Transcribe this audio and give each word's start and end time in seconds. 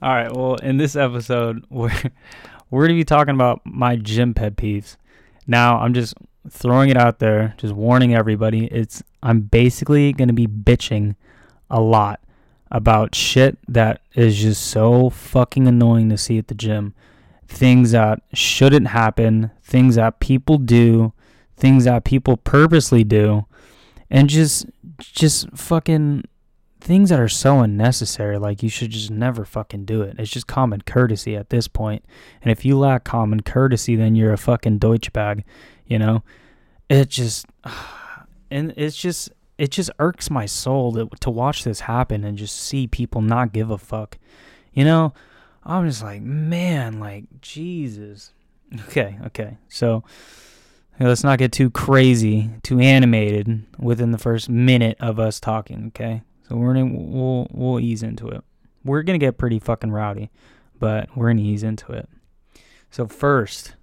All 0.00 0.14
right. 0.14 0.32
Well, 0.32 0.54
in 0.56 0.76
this 0.76 0.94
episode, 0.94 1.64
we're 1.70 1.92
we're 2.70 2.86
gonna 2.86 2.98
be 2.98 3.04
talking 3.04 3.34
about 3.34 3.60
my 3.64 3.96
gym 3.96 4.34
pet 4.34 4.56
peeves. 4.56 4.96
Now, 5.46 5.78
I'm 5.78 5.94
just 5.94 6.14
throwing 6.48 6.90
it 6.90 6.96
out 6.96 7.18
there, 7.18 7.54
just 7.58 7.74
warning 7.74 8.14
everybody. 8.14 8.66
It's 8.66 9.02
I'm 9.22 9.40
basically 9.40 10.12
gonna 10.12 10.32
be 10.32 10.46
bitching 10.46 11.16
a 11.70 11.80
lot 11.80 12.20
about 12.70 13.14
shit 13.14 13.58
that 13.66 14.02
is 14.14 14.36
just 14.36 14.66
so 14.66 15.10
fucking 15.10 15.66
annoying 15.66 16.10
to 16.10 16.18
see 16.18 16.38
at 16.38 16.48
the 16.48 16.54
gym. 16.54 16.94
Things 17.48 17.92
that 17.92 18.20
shouldn't 18.34 18.88
happen, 18.88 19.50
things 19.62 19.94
that 19.96 20.20
people 20.20 20.58
do, 20.58 21.12
things 21.56 21.84
that 21.84 22.04
people 22.04 22.36
purposely 22.36 23.04
do, 23.04 23.46
and 24.10 24.28
just 24.28 24.66
just 25.00 25.50
fucking 25.56 26.24
things 26.80 27.10
that 27.10 27.20
are 27.20 27.28
so 27.28 27.60
unnecessary. 27.60 28.38
Like 28.38 28.62
you 28.62 28.68
should 28.68 28.90
just 28.90 29.10
never 29.10 29.44
fucking 29.44 29.84
do 29.84 30.02
it. 30.02 30.16
It's 30.18 30.30
just 30.30 30.46
common 30.46 30.82
courtesy 30.82 31.36
at 31.36 31.50
this 31.50 31.68
point. 31.68 32.04
And 32.42 32.50
if 32.50 32.64
you 32.64 32.78
lack 32.78 33.04
common 33.04 33.42
courtesy, 33.42 33.96
then 33.96 34.14
you're 34.14 34.32
a 34.32 34.38
fucking 34.38 34.78
Deutsch 34.78 35.12
bag, 35.12 35.44
you 35.86 35.98
know? 35.98 36.22
It 36.88 37.08
just 37.08 37.46
and 38.50 38.72
it's 38.76 38.96
just 38.96 39.30
it 39.58 39.70
just 39.72 39.90
irks 39.98 40.30
my 40.30 40.46
soul 40.46 40.92
to, 40.92 41.08
to 41.20 41.30
watch 41.30 41.64
this 41.64 41.80
happen 41.80 42.24
and 42.24 42.38
just 42.38 42.56
see 42.56 42.86
people 42.86 43.20
not 43.20 43.52
give 43.52 43.70
a 43.70 43.78
fuck. 43.78 44.16
You 44.72 44.84
know, 44.84 45.12
I'm 45.64 45.86
just 45.88 46.02
like, 46.02 46.22
man, 46.22 47.00
like 47.00 47.24
Jesus. 47.40 48.32
Okay, 48.86 49.18
okay. 49.26 49.58
So 49.68 50.04
let's 51.00 51.24
not 51.24 51.38
get 51.38 51.52
too 51.52 51.70
crazy, 51.70 52.50
too 52.62 52.78
animated 52.78 53.64
within 53.78 54.12
the 54.12 54.18
first 54.18 54.48
minute 54.48 54.96
of 55.00 55.18
us 55.18 55.40
talking, 55.40 55.88
okay? 55.88 56.22
So 56.48 56.56
we're 56.56 56.74
gonna 56.74 56.92
we'll 56.92 57.46
we'll 57.50 57.80
ease 57.80 58.02
into 58.02 58.28
it. 58.28 58.42
We're 58.84 59.02
gonna 59.02 59.18
get 59.18 59.38
pretty 59.38 59.58
fucking 59.58 59.90
rowdy, 59.90 60.30
but 60.78 61.14
we're 61.16 61.28
gonna 61.28 61.42
ease 61.42 61.62
into 61.62 61.92
it. 61.92 62.08
So 62.90 63.06
first, 63.06 63.74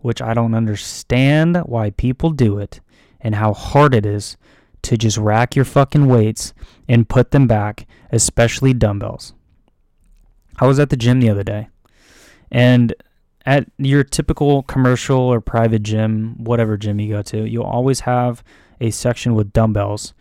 which 0.00 0.20
I 0.20 0.34
don't 0.34 0.54
understand 0.54 1.56
why 1.64 1.90
people 1.90 2.30
do 2.30 2.58
it 2.58 2.80
and 3.20 3.34
how 3.36 3.54
hard 3.54 3.94
it 3.94 4.04
is 4.04 4.36
to 4.82 4.98
just 4.98 5.16
rack 5.16 5.56
your 5.56 5.64
fucking 5.64 6.06
weights 6.06 6.52
and 6.88 7.08
put 7.08 7.30
them 7.30 7.46
back, 7.46 7.86
especially 8.10 8.74
dumbbells. 8.74 9.32
I 10.58 10.66
was 10.66 10.78
at 10.78 10.90
the 10.90 10.96
gym 10.96 11.20
the 11.20 11.30
other 11.30 11.44
day, 11.44 11.68
and 12.50 12.94
at 13.46 13.70
your 13.78 14.04
typical 14.04 14.64
commercial 14.64 15.18
or 15.18 15.40
private 15.40 15.82
gym, 15.82 16.34
whatever 16.44 16.76
gym 16.76 17.00
you 17.00 17.14
go 17.14 17.22
to, 17.22 17.48
you'll 17.48 17.64
always 17.64 18.00
have 18.00 18.44
a 18.80 18.90
section 18.90 19.34
with 19.34 19.52
dumbbells 19.52 20.12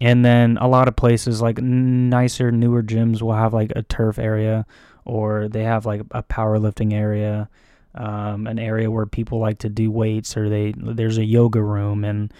and 0.00 0.24
then 0.24 0.58
a 0.60 0.68
lot 0.68 0.88
of 0.88 0.96
places 0.96 1.42
like 1.42 1.58
nicer, 1.60 2.52
newer 2.52 2.82
gyms 2.82 3.20
will 3.20 3.32
have 3.32 3.52
like 3.52 3.72
a 3.74 3.82
turf 3.82 4.18
area 4.18 4.64
or 5.04 5.48
they 5.48 5.64
have 5.64 5.86
like 5.86 6.02
a 6.12 6.22
powerlifting 6.22 6.92
area, 6.92 7.48
um, 7.94 8.46
an 8.46 8.58
area 8.58 8.90
where 8.90 9.06
people 9.06 9.40
like 9.40 9.58
to 9.58 9.68
do 9.68 9.90
weights 9.90 10.36
or 10.36 10.48
they 10.48 10.72
there's 10.76 11.18
a 11.18 11.24
yoga 11.24 11.62
room 11.62 12.04
and 12.04 12.32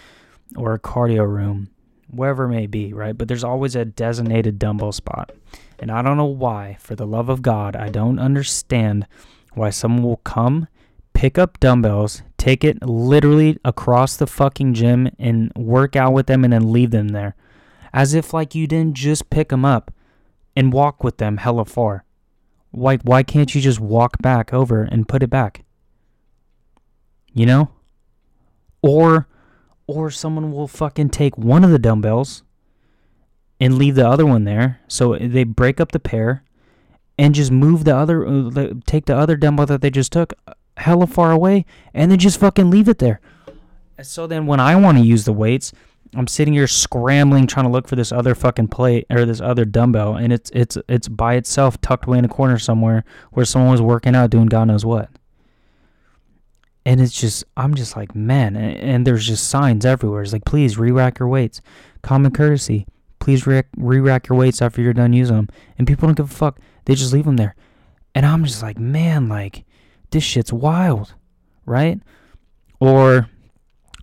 or 0.56 0.73
a 0.75 0.78
cardio 0.78 1.27
room, 1.27 1.70
wherever 2.09 2.45
it 2.45 2.50
may 2.50 2.67
be, 2.67 2.92
right? 2.92 3.19
But 3.19 3.27
there's 3.27 3.45
always 3.45 3.75
a 3.75 3.84
designated 3.84 4.59
dumbbell 4.59 4.93
spot. 4.93 5.33
And 5.81 5.91
I 5.91 6.03
don't 6.03 6.17
know 6.17 6.25
why, 6.25 6.77
for 6.81 6.95
the 6.95 7.06
love 7.06 7.28
of 7.28 7.43
God, 7.43 7.75
I 7.77 7.89
don't 7.89 8.19
understand 8.19 9.06
why 9.55 9.70
someone 9.70 10.03
will 10.03 10.19
come, 10.19 10.69
pick 11.12 11.39
up 11.39 11.59
dumbbells, 11.61 12.22
take 12.37 12.65
it 12.65 12.83
literally 12.83 13.59
across 13.65 14.17
the 14.17 14.27
fucking 14.27 14.75
gym 14.75 15.11
and 15.19 15.53
work 15.56 15.97
out 15.97 16.12
with 16.12 16.27
them 16.28 16.45
and 16.45 16.53
then 16.53 16.72
leave 16.72 16.93
them 16.93 17.09
there 17.09 17.34
as 17.99 18.15
if 18.15 18.33
like 18.33 18.55
you 18.55 18.69
didn't 18.69 18.95
just 18.95 19.29
pick 19.29 19.49
them 19.49 19.65
up 19.65 19.93
and 20.55 20.73
walk 20.73 21.03
with 21.03 21.17
them 21.17 21.39
hella 21.39 21.65
far. 21.65 22.05
Why 22.71 22.99
why 22.99 23.25
can't 23.25 23.53
you 23.53 23.61
just 23.61 23.81
walk 23.81 24.23
back 24.23 24.55
over 24.55 24.83
and 24.83 25.09
put 25.09 25.25
it 25.25 25.31
back? 25.31 25.65
You 27.33 27.45
know? 27.45 27.71
Or 28.83 29.27
or 29.89 30.12
someone 30.12 30.53
will 30.53 30.69
fucking 30.69 31.11
take 31.11 31.37
one 31.37 31.65
of 31.65 31.71
the 31.71 31.78
dumbbells 31.81 32.45
and 33.59 33.77
leave 33.77 33.97
the 33.97 34.09
other 34.09 34.25
one 34.25 34.45
there. 34.45 34.78
So 34.87 35.17
they 35.17 35.43
break 35.43 35.81
up 35.81 35.91
the 35.91 35.99
pair 35.99 36.45
and 37.19 37.34
just 37.34 37.51
move 37.51 37.83
the 37.83 37.97
other 37.97 38.25
uh, 38.25 38.75
take 38.87 39.06
the 39.06 39.17
other 39.17 39.34
dumbbell 39.34 39.67
that 39.67 39.81
they 39.81 39.91
just 39.91 40.12
took 40.12 40.34
uh, 40.47 40.55
hella 40.77 41.09
far 41.09 41.33
away 41.33 41.67
and 41.93 42.12
then 42.12 42.21
just 42.21 42.39
fucking 42.39 42.71
leave 42.71 42.89
it 42.89 42.99
there. 43.01 43.21
So 44.03 44.28
then 44.28 44.47
when 44.47 44.61
I 44.61 44.77
want 44.77 44.99
to 44.99 45.05
use 45.05 45.25
the 45.25 45.33
weights, 45.33 45.72
I'm 46.15 46.27
sitting 46.27 46.55
here 46.55 46.67
scrambling 46.67 47.47
trying 47.47 47.67
to 47.67 47.73
look 47.73 47.89
for 47.89 47.97
this 47.97 48.13
other 48.13 48.35
fucking 48.35 48.69
plate 48.69 49.07
or 49.11 49.25
this 49.25 49.41
other 49.41 49.65
dumbbell 49.65 50.17
and 50.17 50.33
it's 50.33 50.51
it's 50.55 50.79
it's 50.89 51.09
by 51.09 51.35
itself 51.35 51.81
tucked 51.81 52.07
away 52.07 52.19
in 52.19 52.25
a 52.25 52.29
corner 52.29 52.59
somewhere 52.59 53.05
where 53.33 53.45
someone 53.45 53.71
was 53.71 53.83
working 53.83 54.15
out 54.15 54.31
doing 54.31 54.47
God 54.47 54.69
knows 54.69 54.85
what. 54.85 55.11
And 56.87 57.01
it's 57.01 57.19
just 57.19 57.45
I'm 57.57 57.75
just 57.75 57.97
like, 57.97 58.15
man, 58.15 58.57
and, 58.57 58.77
and 58.77 59.07
there's 59.07 59.27
just 59.27 59.49
signs 59.49 59.85
everywhere. 59.85 60.23
It's 60.23 60.33
like, 60.33 60.45
please 60.45 60.79
re-rack 60.79 61.19
your 61.19 61.29
weights. 61.29 61.61
Common 62.03 62.33
courtesy. 62.33 62.87
Please 63.19 63.47
re- 63.47 63.65
re-rack 63.77 64.29
your 64.29 64.39
weights 64.39 64.63
after 64.63 64.81
you're 64.81 64.95
done 64.95 65.13
using 65.13 65.37
them. 65.37 65.49
And 65.77 65.87
people 65.87 66.09
don't 66.09 66.17
give 66.17 66.31
a 66.31 66.35
fuck. 66.35 66.61
They 66.87 66.95
just 66.95 67.13
leave 67.13 67.27
them 67.27 67.37
there. 67.37 67.55
And 68.15 68.25
I'm 68.25 68.45
just 68.45 68.63
like, 68.63 68.79
man, 68.79 69.29
like 69.29 69.65
this 70.11 70.25
shit's 70.25 70.53
wild, 70.53 71.15
right? 71.67 72.01
Or 72.81 73.29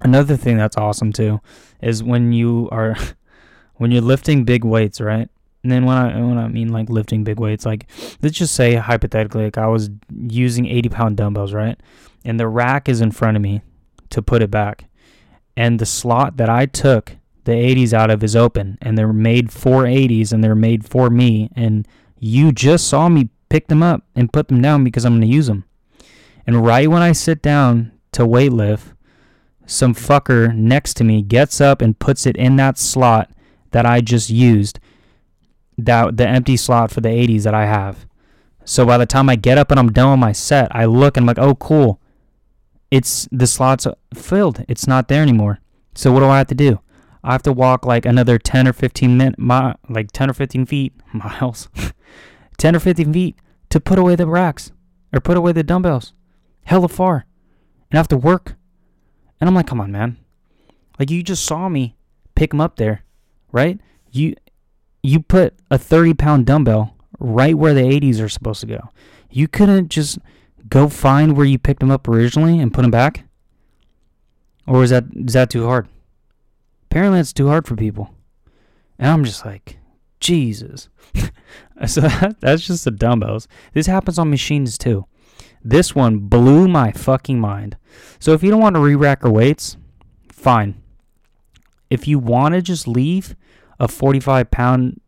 Another 0.01 0.35
thing 0.35 0.57
that's 0.57 0.77
awesome 0.77 1.11
too 1.11 1.39
is 1.81 2.03
when 2.03 2.33
you 2.33 2.69
are 2.71 2.95
when 3.75 3.91
you're 3.91 4.01
lifting 4.01 4.43
big 4.43 4.63
weights, 4.63 4.99
right? 4.99 5.29
And 5.63 5.71
then 5.71 5.85
when 5.85 5.97
I 5.97 6.21
when 6.21 6.37
I 6.37 6.47
mean 6.47 6.69
like 6.69 6.89
lifting 6.89 7.23
big 7.23 7.39
weights, 7.39 7.65
like 7.65 7.87
let's 8.21 8.37
just 8.37 8.55
say 8.55 8.75
hypothetically, 8.75 9.45
like 9.45 9.57
I 9.57 9.67
was 9.67 9.89
using 10.27 10.67
80 10.67 10.89
pound 10.89 11.17
dumbbells, 11.17 11.53
right? 11.53 11.79
And 12.23 12.39
the 12.39 12.47
rack 12.47 12.87
is 12.87 13.01
in 13.01 13.11
front 13.11 13.37
of 13.37 13.41
me 13.41 13.61
to 14.11 14.21
put 14.21 14.41
it 14.41 14.51
back, 14.51 14.85
and 15.57 15.79
the 15.79 15.85
slot 15.85 16.37
that 16.37 16.49
I 16.49 16.65
took 16.65 17.17
the 17.45 17.51
80s 17.51 17.93
out 17.93 18.09
of 18.09 18.23
is 18.23 18.35
open, 18.35 18.77
and 18.81 18.97
they're 18.97 19.13
made 19.13 19.51
for 19.51 19.83
80s, 19.83 20.33
and 20.33 20.43
they're 20.43 20.55
made 20.55 20.85
for 20.85 21.09
me, 21.09 21.49
and 21.55 21.87
you 22.19 22.51
just 22.51 22.87
saw 22.87 23.07
me 23.07 23.29
pick 23.49 23.67
them 23.67 23.83
up 23.83 24.03
and 24.15 24.33
put 24.33 24.47
them 24.47 24.61
down 24.61 24.83
because 24.83 25.05
I'm 25.05 25.13
going 25.13 25.21
to 25.21 25.35
use 25.35 25.47
them. 25.47 25.65
And 26.47 26.65
right 26.65 26.89
when 26.89 27.01
I 27.01 27.11
sit 27.11 27.41
down 27.41 27.91
to 28.13 28.25
weight 28.25 28.51
lift, 28.51 28.94
some 29.65 29.93
fucker 29.93 30.53
next 30.53 30.95
to 30.95 31.03
me 31.03 31.21
gets 31.21 31.59
up 31.59 31.81
and 31.81 31.97
puts 31.97 32.25
it 32.25 32.35
in 32.37 32.55
that 32.57 32.77
slot 32.77 33.31
that 33.71 33.85
I 33.85 34.01
just 34.01 34.29
used, 34.29 34.79
that 35.77 36.17
the 36.17 36.27
empty 36.27 36.57
slot 36.57 36.91
for 36.91 37.01
the 37.01 37.09
80s 37.09 37.43
that 37.43 37.53
I 37.53 37.65
have. 37.65 38.05
So 38.63 38.85
by 38.85 38.97
the 38.97 39.05
time 39.05 39.29
I 39.29 39.35
get 39.35 39.57
up 39.57 39.71
and 39.71 39.79
I'm 39.79 39.91
done 39.91 40.11
with 40.11 40.19
my 40.19 40.31
set, 40.31 40.73
I 40.75 40.85
look 40.85 41.17
and 41.17 41.23
I'm 41.23 41.27
like, 41.27 41.39
oh 41.39 41.55
cool, 41.55 41.99
it's 42.89 43.27
the 43.31 43.47
slot's 43.47 43.87
filled. 44.13 44.63
It's 44.67 44.87
not 44.87 45.07
there 45.07 45.21
anymore. 45.21 45.59
So 45.93 46.11
what 46.11 46.21
do 46.21 46.27
I 46.27 46.39
have 46.39 46.47
to 46.47 46.55
do? 46.55 46.79
I 47.23 47.31
have 47.31 47.43
to 47.43 47.53
walk 47.53 47.85
like 47.85 48.05
another 48.05 48.37
10 48.37 48.67
or 48.67 48.73
15 48.73 49.17
minutes, 49.17 49.39
mi- 49.39 49.73
like 49.89 50.11
10 50.11 50.29
or 50.29 50.33
15 50.33 50.65
feet, 50.65 50.93
miles, 51.13 51.69
10 52.57 52.75
or 52.75 52.79
15 52.79 53.13
feet 53.13 53.35
to 53.69 53.79
put 53.79 53.99
away 53.99 54.15
the 54.15 54.27
racks 54.27 54.71
or 55.11 55.19
put 55.19 55.37
away 55.37 55.51
the 55.51 55.63
dumbbells. 55.63 56.13
Hella 56.65 56.87
far. 56.87 57.25
And 57.91 57.97
I 57.97 57.99
have 57.99 58.07
to 58.09 58.17
work 58.17 58.55
and 59.39 59.47
I'm 59.47 59.55
like, 59.55 59.67
come 59.67 59.81
on, 59.81 59.91
man. 59.91 60.17
Like 60.99 61.11
you 61.11 61.23
just 61.23 61.45
saw 61.45 61.69
me 61.69 61.95
pick 62.35 62.53
him 62.53 62.61
up 62.61 62.77
there, 62.77 63.03
right? 63.51 63.79
You 64.11 64.35
you 65.03 65.19
put 65.19 65.53
a 65.69 65.77
30 65.77 66.13
pound 66.13 66.45
dumbbell 66.45 66.95
right 67.19 67.57
where 67.57 67.73
the 67.73 67.81
80s 67.81 68.21
are 68.21 68.29
supposed 68.29 68.61
to 68.61 68.67
go. 68.67 68.89
You 69.29 69.47
couldn't 69.47 69.89
just 69.89 70.19
go 70.67 70.89
find 70.89 71.35
where 71.35 71.45
you 71.45 71.59
picked 71.59 71.79
them 71.79 71.91
up 71.91 72.07
originally 72.07 72.59
and 72.59 72.73
put 72.73 72.81
them 72.81 72.91
back? 72.91 73.25
Or 74.67 74.83
is 74.83 74.89
that 74.89 75.05
is 75.13 75.33
that 75.33 75.49
too 75.49 75.65
hard? 75.65 75.87
Apparently 76.89 77.19
it's 77.19 77.33
too 77.33 77.47
hard 77.47 77.67
for 77.67 77.75
people. 77.75 78.11
And 78.97 79.09
I'm 79.09 79.25
just 79.25 79.45
like, 79.45 79.77
Jesus. 80.19 80.89
so 81.85 82.01
that, 82.01 82.37
that's 82.41 82.65
just 82.65 82.85
the 82.85 82.91
dumbbells. 82.91 83.47
This 83.73 83.87
happens 83.87 84.17
on 84.17 84.29
machines 84.29 84.77
too. 84.77 85.05
This 85.67 85.95
one 85.95 86.19
blew 86.19 86.67
my 86.67 86.91
fucking 86.91 87.39
mind. 87.39 87.75
So 88.19 88.33
if 88.33 88.43
you 88.43 88.51
don't 88.51 88.61
want 88.61 88.75
to 88.75 88.81
re-rack 88.81 89.23
your 89.23 89.31
weights, 89.31 89.77
fine. 90.31 90.79
If 91.89 92.07
you 92.07 92.19
want 92.19 92.53
to 92.53 92.61
just 92.61 92.87
leave 92.87 93.35
a 93.79 93.87
45 93.87 94.51
pound 94.51 95.01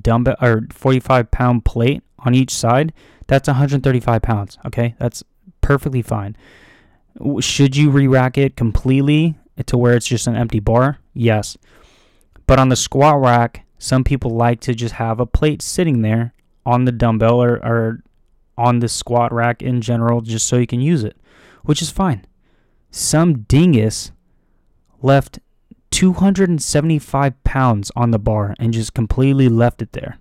dumbbell 0.00 0.36
or 0.40 0.68
45 0.70 1.32
pound 1.32 1.64
plate 1.64 2.04
on 2.20 2.32
each 2.32 2.54
side, 2.54 2.92
that's 3.26 3.48
135 3.48 4.22
pounds. 4.22 4.56
Okay, 4.64 4.94
that's 5.00 5.24
perfectly 5.60 6.00
fine. 6.00 6.36
Should 7.40 7.76
you 7.76 7.90
re-rack 7.90 8.38
it 8.38 8.56
completely 8.56 9.36
to 9.66 9.76
where 9.76 9.96
it's 9.96 10.06
just 10.06 10.28
an 10.28 10.36
empty 10.36 10.60
bar? 10.60 10.98
Yes. 11.12 11.58
But 12.46 12.60
on 12.60 12.68
the 12.68 12.76
squat 12.76 13.20
rack, 13.20 13.66
some 13.78 14.04
people 14.04 14.30
like 14.30 14.60
to 14.60 14.74
just 14.74 14.94
have 14.94 15.18
a 15.18 15.26
plate 15.26 15.60
sitting 15.60 16.02
there 16.02 16.34
on 16.64 16.84
the 16.84 16.92
dumbbell 16.92 17.42
or, 17.42 17.54
or 17.56 18.02
on 18.56 18.80
the 18.80 18.88
squat 18.88 19.32
rack 19.32 19.62
in 19.62 19.80
general 19.80 20.20
just 20.20 20.46
so 20.46 20.56
you 20.56 20.66
can 20.66 20.80
use 20.80 21.04
it, 21.04 21.16
which 21.62 21.82
is 21.82 21.90
fine. 21.90 22.24
Some 22.90 23.42
dingus 23.42 24.12
left 25.00 25.38
275 25.90 27.44
pounds 27.44 27.92
on 27.94 28.10
the 28.10 28.18
bar 28.18 28.54
and 28.58 28.72
just 28.72 28.94
completely 28.94 29.48
left 29.48 29.82
it 29.82 29.92
there. 29.92 30.18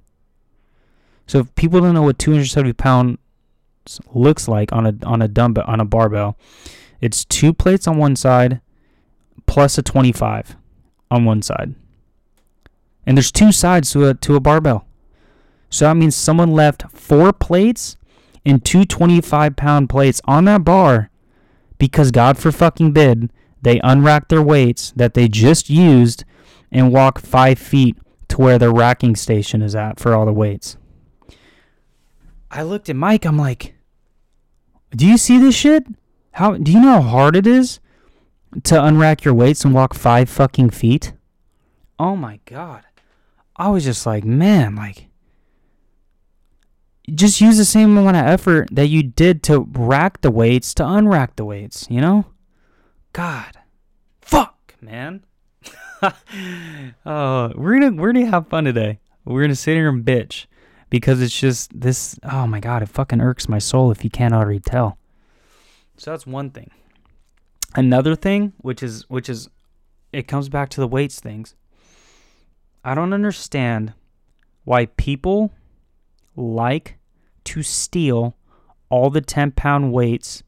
So 1.28 1.40
if 1.40 1.56
people 1.56 1.80
don't 1.82 1.94
know 1.94 2.04
what 2.04 2.20
270 2.20 2.74
pounds 2.74 3.18
looks 4.14 4.48
like 4.48 4.72
on 4.74 4.86
a 4.86 4.94
on 5.06 5.22
a 5.22 5.28
dumbbell 5.28 5.64
on 5.66 5.80
a 5.80 5.86
barbell, 5.86 6.38
it's 7.00 7.26
two 7.26 7.54
plates 7.54 7.88
on 7.88 7.98
one 7.98 8.16
side 8.16 8.62
plus 9.46 9.78
a 9.78 9.82
25 9.82 10.56
on 11.10 11.26
one 11.26 11.42
side. 11.42 11.76
And 13.06 13.18
there's 13.18 13.32
two 13.32 13.52
sides 13.52 13.92
to 13.92 14.08
a 14.08 14.14
to 14.14 14.36
a 14.36 14.40
barbell. 14.40 14.86
So 15.70 15.86
that 15.86 15.96
means 15.96 16.16
someone 16.16 16.52
left 16.52 16.92
four 16.92 17.32
plates 17.32 17.96
and 18.46 18.64
two 18.64 18.86
25 18.86 19.56
pound 19.56 19.90
plates 19.90 20.22
on 20.26 20.46
that 20.46 20.64
bar 20.64 21.10
because 21.78 22.12
God 22.12 22.38
for 22.38 22.52
fucking 22.52 22.92
bid 22.92 23.32
they 23.62 23.80
unrack 23.80 24.28
their 24.28 24.42
weights 24.42 24.92
that 24.96 25.14
they 25.14 25.28
just 25.28 25.70
used 25.70 26.24
and 26.72 26.92
walk 26.92 27.20
five 27.20 27.60
feet 27.60 27.98
to 28.30 28.38
where 28.38 28.58
their 28.58 28.72
racking 28.72 29.16
station 29.16 29.62
is 29.62 29.76
at 29.76 30.00
for 30.00 30.16
all 30.16 30.26
the 30.26 30.34
weights. 30.34 30.78
I 32.50 32.64
looked 32.64 32.90
at 32.90 32.96
Mike, 32.96 33.26
I'm 33.26 33.38
like, 33.38 33.76
do 34.96 35.06
you 35.06 35.18
see 35.18 35.38
this 35.38 35.56
shit? 35.56 35.86
How 36.34 36.58
do 36.58 36.72
you 36.72 36.82
know 36.82 37.02
how 37.02 37.10
hard 37.10 37.36
it 37.36 37.46
is 37.46 37.80
to 38.64 38.76
unrack 38.76 39.24
your 39.24 39.34
weights 39.34 39.64
and 39.64 39.74
walk 39.74 39.94
five 39.94 40.30
fucking 40.30 40.72
feet? 40.72 41.14
Oh 42.00 42.16
my 42.16 42.40
god. 42.46 42.84
I 43.56 43.70
was 43.70 43.84
just 43.84 44.06
like, 44.06 44.24
man, 44.24 44.76
like 44.76 45.08
just 47.10 47.42
use 47.42 47.58
the 47.58 47.66
same 47.66 47.98
amount 47.98 48.18
of 48.18 48.26
effort 48.26 48.70
that 48.72 48.88
you 48.88 49.04
did 49.04 49.44
to 49.44 49.68
rack 49.72 50.22
the 50.22 50.32
weights 50.32 50.74
to 50.76 50.84
unrack 50.84 51.36
the 51.36 51.46
weights, 51.46 51.88
you 51.90 52.02
know? 52.02 52.26
God. 53.14 53.58
Fuck, 54.22 54.76
man. 54.82 55.24
oh, 57.06 57.52
we're 57.56 57.80
gonna 57.80 57.92
we're 57.92 58.14
gonna 58.14 58.26
have 58.26 58.48
fun 58.48 58.64
today. 58.64 59.00
We're 59.26 59.42
gonna 59.42 59.56
sit 59.56 59.76
here 59.76 59.90
and 59.90 60.04
bitch 60.04 60.48
because 60.90 61.22
it's 61.22 61.38
just 61.38 61.80
this. 61.80 62.20
Oh 62.24 62.48
my 62.48 62.60
god, 62.60 62.82
it 62.82 62.90
fucking 62.90 63.22
irks 63.22 63.48
my 63.48 63.60
soul 63.60 63.92
if 63.92 64.04
you 64.04 64.10
can't 64.10 64.34
already 64.34 64.60
tell. 64.60 64.98
So 65.98 66.12
that's 66.12 66.26
one 66.26 66.50
thing. 66.50 66.72
Another 67.76 68.16
thing, 68.16 68.54
which 68.58 68.82
is 68.82 69.08
which 69.10 69.30
is, 69.30 69.50
it 70.12 70.28
comes 70.28 70.50
back 70.50 70.70
to 70.70 70.82
the 70.82 70.88
weights 70.88 71.20
things. 71.20 71.56
I 72.84 72.96
don't 72.96 73.14
understand 73.14 73.94
why 74.64 74.88
people 74.88 75.52
like 76.36 76.98
to 77.46 77.64
steal 77.64 78.36
all 78.90 79.10
the 79.10 79.22
10 79.22 79.52
pound 79.52 79.92
weights. 79.92 80.44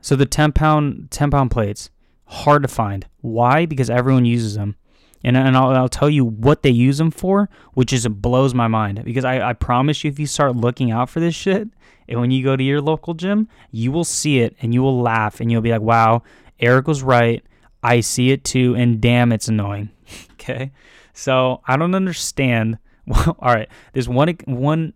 So 0.00 0.16
the 0.16 0.26
10 0.26 0.52
pound 0.52 1.10
10 1.10 1.30
pound 1.30 1.50
plates 1.50 1.90
hard 2.26 2.62
to 2.62 2.68
find. 2.68 3.06
Why? 3.20 3.66
Because 3.66 3.90
everyone 3.90 4.24
uses 4.24 4.54
them. 4.54 4.76
And, 5.24 5.36
and 5.36 5.56
I'll, 5.56 5.70
I'll 5.70 5.88
tell 5.88 6.10
you 6.10 6.24
what 6.24 6.62
they 6.62 6.70
use 6.70 6.98
them 6.98 7.10
for, 7.10 7.48
which 7.74 7.92
is 7.92 8.06
it 8.06 8.22
blows 8.22 8.54
my 8.54 8.68
mind. 8.68 9.02
Because 9.04 9.24
I, 9.24 9.50
I 9.50 9.52
promise 9.54 10.04
you, 10.04 10.10
if 10.10 10.18
you 10.18 10.26
start 10.26 10.54
looking 10.54 10.90
out 10.90 11.10
for 11.10 11.20
this 11.20 11.34
shit, 11.34 11.68
and 12.08 12.20
when 12.20 12.30
you 12.30 12.44
go 12.44 12.56
to 12.56 12.62
your 12.62 12.80
local 12.80 13.14
gym, 13.14 13.48
you 13.70 13.90
will 13.90 14.04
see 14.04 14.38
it 14.40 14.54
and 14.62 14.72
you 14.72 14.82
will 14.82 15.00
laugh 15.00 15.40
and 15.40 15.50
you'll 15.50 15.62
be 15.62 15.72
like, 15.72 15.80
wow, 15.80 16.22
Eric 16.60 16.86
was 16.86 17.02
right. 17.02 17.44
I 17.82 18.00
see 18.00 18.30
it 18.30 18.44
too. 18.44 18.74
And 18.76 19.00
damn, 19.00 19.32
it's 19.32 19.48
annoying. 19.48 19.90
okay. 20.32 20.70
So 21.12 21.60
I 21.66 21.76
don't 21.76 21.94
understand. 21.94 22.78
Well, 23.12 23.36
all 23.38 23.54
right. 23.54 23.68
There's 23.92 24.08
one, 24.08 24.36
one 24.46 24.92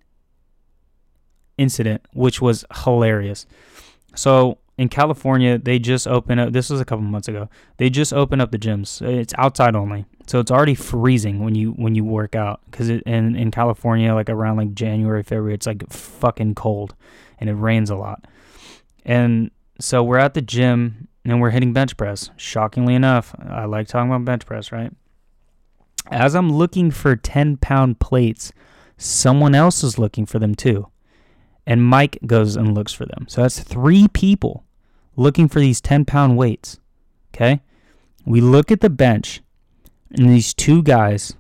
incident 1.57 2.05
which 2.13 2.41
was 2.41 2.65
hilarious. 2.83 3.47
So 4.17 4.59
in 4.81 4.89
California, 4.89 5.59
they 5.59 5.79
just 5.79 6.09
opened 6.09 6.41
up. 6.41 6.53
This 6.53 6.71
was 6.71 6.81
a 6.81 6.85
couple 6.87 7.05
months 7.05 7.29
ago. 7.29 7.51
They 7.77 7.91
just 7.91 8.13
opened 8.15 8.41
up 8.41 8.51
the 8.51 8.59
gyms. 8.59 9.03
It's 9.07 9.35
outside 9.37 9.77
only, 9.77 10.07
so 10.27 10.41
it's 10.41 10.51
already 10.51 10.75
freezing 10.75 11.45
when 11.45 11.55
you 11.55 11.73
when 11.73 11.95
you 11.95 12.03
work 12.03 12.35
out. 12.35 12.63
Because 12.71 12.89
in 12.89 13.37
in 13.37 13.51
California, 13.51 14.15
like 14.15 14.31
around 14.31 14.57
like 14.57 14.73
January, 14.73 15.23
February, 15.23 15.53
it's 15.53 15.67
like 15.67 15.89
fucking 15.93 16.55
cold, 16.55 16.95
and 17.39 17.51
it 17.51 17.55
rains 17.55 17.91
a 17.91 17.95
lot. 17.95 18.27
And 19.05 19.51
so 19.79 20.03
we're 20.03 20.17
at 20.17 20.33
the 20.33 20.43
gym 20.43 21.09
and 21.27 21.41
we're 21.43 21.51
hitting 21.51 21.75
bench 21.75 21.97
press. 21.99 22.31
Shockingly 22.39 22.95
enough, 22.95 23.35
I 23.39 23.67
like 23.67 23.87
talking 23.87 24.11
about 24.11 24.25
bench 24.25 24.47
press, 24.47 24.73
right? 24.73 24.93
As 26.09 26.35
I'm 26.35 26.53
looking 26.53 26.91
for 26.91 27.17
10 27.17 27.59
pound 27.59 28.01
plates, 28.01 28.53
someone 28.97 29.55
else 29.55 29.83
is 29.83 29.99
looking 29.99 30.27
for 30.27 30.39
them 30.39 30.55
too. 30.55 30.89
And 31.67 31.85
Mike 31.85 32.19
goes 32.27 32.57
and 32.57 32.75
looks 32.75 32.93
for 32.93 33.07
them. 33.07 33.27
So 33.29 33.43
that's 33.43 33.61
three 33.61 34.09
people 34.09 34.65
looking 35.17 35.49
for 35.49 35.61
these 35.61 35.81
10 35.81 36.05
pound 36.05 36.37
weights. 36.37 36.79
Okay? 37.35 37.61
We 38.27 38.41
look 38.41 38.71
at 38.71 38.81
the 38.81 38.91
bench, 38.91 39.41
and 40.11 40.29
these 40.29 40.53
two 40.53 40.83
guys 40.83 41.35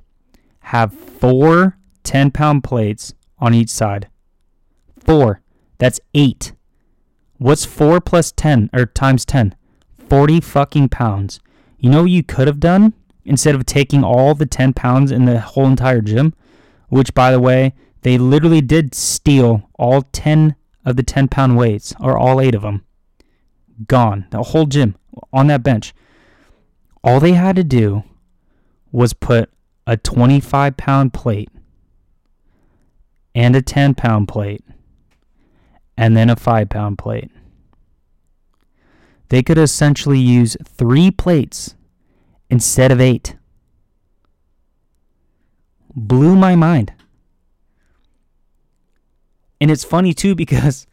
have 0.60 0.92
four 0.92 1.76
10 2.04 2.30
pound 2.30 2.64
plates 2.64 3.14
on 3.38 3.54
each 3.54 3.70
side. 3.70 4.08
Four. 4.98 5.42
That's 5.78 6.00
eight. 6.14 6.52
What's 7.38 7.64
four 7.64 8.00
plus 8.00 8.32
10 8.32 8.70
or 8.72 8.86
times 8.86 9.24
10? 9.24 9.54
40 10.08 10.40
fucking 10.40 10.88
pounds. 10.90 11.40
You 11.78 11.90
know 11.90 12.02
what 12.02 12.10
you 12.10 12.22
could 12.22 12.46
have 12.46 12.60
done 12.60 12.92
instead 13.24 13.54
of 13.54 13.66
taking 13.66 14.04
all 14.04 14.34
the 14.34 14.46
10 14.46 14.72
pounds 14.72 15.10
in 15.10 15.24
the 15.24 15.40
whole 15.40 15.66
entire 15.66 16.00
gym? 16.00 16.34
Which, 16.88 17.14
by 17.14 17.30
the 17.30 17.40
way, 17.40 17.74
they 18.02 18.18
literally 18.18 18.60
did 18.60 18.94
steal 18.94 19.68
all 19.78 20.02
10 20.02 20.56
of 20.84 20.96
the 20.96 21.02
10 21.02 21.28
pound 21.28 21.56
weights, 21.56 21.94
or 22.00 22.16
all 22.16 22.40
eight 22.40 22.54
of 22.54 22.62
them 22.62 22.84
gone. 23.86 24.26
The 24.30 24.42
whole 24.42 24.66
gym 24.66 24.96
on 25.32 25.46
that 25.48 25.62
bench. 25.62 25.94
All 27.02 27.20
they 27.20 27.32
had 27.32 27.56
to 27.56 27.64
do 27.64 28.04
was 28.92 29.12
put 29.12 29.50
a 29.86 29.96
25 29.96 30.76
pound 30.76 31.12
plate 31.12 31.50
and 33.34 33.54
a 33.56 33.62
10 33.62 33.94
pound 33.94 34.28
plate 34.28 34.64
and 35.96 36.16
then 36.16 36.30
a 36.30 36.36
5 36.36 36.68
pound 36.68 36.98
plate. 36.98 37.30
They 39.28 39.42
could 39.42 39.58
essentially 39.58 40.18
use 40.18 40.56
three 40.64 41.10
plates 41.10 41.76
instead 42.50 42.92
of 42.92 43.00
eight. 43.00 43.36
Blew 45.94 46.36
my 46.36 46.54
mind. 46.54 46.92
And 49.60 49.70
it's 49.70 49.84
funny 49.84 50.14
too 50.14 50.34
because 50.34 50.86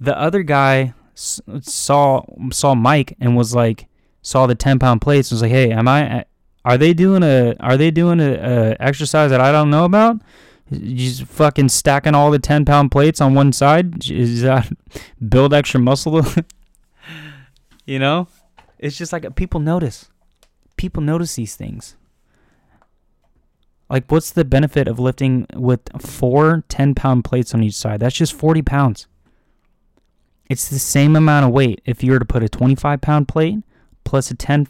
the 0.00 0.16
other 0.18 0.42
guy 0.42 0.94
saw 1.14 2.22
saw 2.52 2.74
Mike 2.74 3.16
and 3.20 3.36
was 3.36 3.54
like 3.54 3.86
saw 4.22 4.46
the 4.46 4.54
10 4.54 4.78
pound 4.78 5.00
plates 5.00 5.30
and 5.30 5.36
was 5.36 5.42
like, 5.42 5.50
"Hey, 5.50 5.72
am 5.72 5.88
I 5.88 6.24
are 6.64 6.76
they 6.76 6.92
doing 6.92 7.22
a 7.22 7.54
are 7.60 7.76
they 7.76 7.90
doing 7.90 8.20
a, 8.20 8.34
a 8.34 8.76
exercise 8.80 9.30
that 9.30 9.40
I 9.40 9.52
don't 9.52 9.70
know 9.70 9.84
about? 9.84 10.20
Just 10.72 11.24
fucking 11.24 11.68
stacking 11.68 12.14
all 12.14 12.30
the 12.32 12.40
10 12.40 12.64
pound 12.64 12.90
plates 12.90 13.20
on 13.20 13.34
one 13.34 13.52
side? 13.52 14.10
Is 14.10 14.42
that 14.42 14.70
build 15.28 15.54
extra 15.54 15.78
muscle? 15.80 16.24
you 17.86 17.98
know? 17.98 18.26
It's 18.78 18.98
just 18.98 19.12
like 19.12 19.34
people 19.36 19.60
notice. 19.60 20.10
People 20.86 21.02
notice 21.02 21.34
these 21.34 21.56
things. 21.56 21.96
Like, 23.90 24.08
what's 24.08 24.30
the 24.30 24.44
benefit 24.44 24.86
of 24.86 25.00
lifting 25.00 25.48
with 25.52 25.80
four 26.00 26.62
10 26.68 26.94
pound 26.94 27.24
plates 27.24 27.52
on 27.52 27.64
each 27.64 27.74
side? 27.74 27.98
That's 27.98 28.14
just 28.14 28.32
40 28.34 28.62
pounds. 28.62 29.08
It's 30.48 30.68
the 30.68 30.78
same 30.78 31.16
amount 31.16 31.44
of 31.44 31.50
weight 31.50 31.80
if 31.86 32.04
you 32.04 32.12
were 32.12 32.20
to 32.20 32.24
put 32.24 32.44
a 32.44 32.48
25 32.48 33.00
pound 33.00 33.26
plate 33.26 33.64
plus 34.04 34.30
a 34.30 34.36
10, 34.36 34.68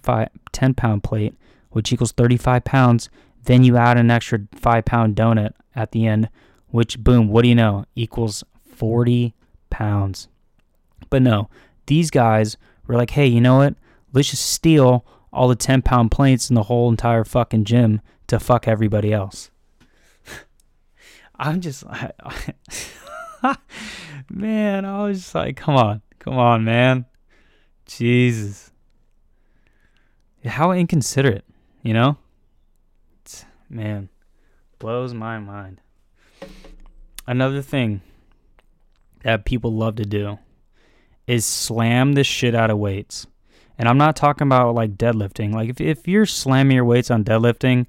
10 0.52 0.73
pound 0.73 1.02
plate, 1.04 1.35
which 1.68 1.92
equals 1.92 2.12
35 2.12 2.64
pounds. 2.64 3.11
Then 3.44 3.62
you 3.62 3.76
add 3.76 3.99
an 3.99 4.11
extra 4.11 4.38
5 4.54 4.87
pound 4.87 5.16
donut 5.16 5.52
at 5.75 5.92
the 5.92 6.06
end, 6.06 6.30
which, 6.68 6.99
boom, 6.99 7.28
what 7.28 7.42
do 7.42 7.50
you 7.50 7.54
know? 7.54 7.85
Equals 7.94 8.42
40 8.75 9.35
pounds. 9.68 10.28
But 11.11 11.20
no, 11.20 11.50
these 11.85 12.11
guys 12.11 12.56
were 12.87 12.96
like, 12.96 13.11
hey, 13.11 13.26
you 13.26 13.42
know 13.42 13.58
what? 13.58 13.75
Let's 14.14 14.30
just 14.30 14.46
steal 14.46 15.04
all 15.36 15.48
the 15.48 15.54
10 15.54 15.82
pound 15.82 16.10
plates 16.10 16.48
in 16.48 16.54
the 16.54 16.64
whole 16.64 16.88
entire 16.88 17.24
fucking 17.24 17.64
gym 17.64 18.00
to 18.26 18.40
fuck 18.40 18.66
everybody 18.66 19.12
else. 19.12 19.50
I'm 21.38 21.60
just, 21.60 21.84
I, 21.84 22.12
man, 24.30 24.86
I 24.86 25.04
was 25.04 25.18
just 25.18 25.34
like, 25.34 25.56
come 25.56 25.76
on, 25.76 26.00
come 26.18 26.38
on, 26.38 26.64
man. 26.64 27.04
Jesus. 27.84 28.70
How 30.44 30.72
inconsiderate, 30.72 31.44
you 31.82 31.92
know? 31.92 32.16
It's, 33.20 33.44
man, 33.68 34.08
blows 34.78 35.12
my 35.12 35.38
mind. 35.38 35.80
Another 37.26 37.60
thing 37.60 38.00
that 39.22 39.44
people 39.44 39.72
love 39.72 39.96
to 39.96 40.04
do 40.04 40.38
is 41.26 41.44
slam 41.44 42.14
the 42.14 42.24
shit 42.24 42.54
out 42.54 42.70
of 42.70 42.78
weights. 42.78 43.26
And 43.78 43.88
I'm 43.88 43.99
not 43.99 44.16
talking 44.16 44.47
about 44.47 44.75
like 44.75 44.97
deadlifting. 44.97 45.54
Like 45.54 45.68
if 45.68 45.80
if 45.80 46.09
you're 46.09 46.26
slamming 46.26 46.76
your 46.76 46.85
weights 46.85 47.11
on 47.11 47.25
deadlifting, 47.25 47.87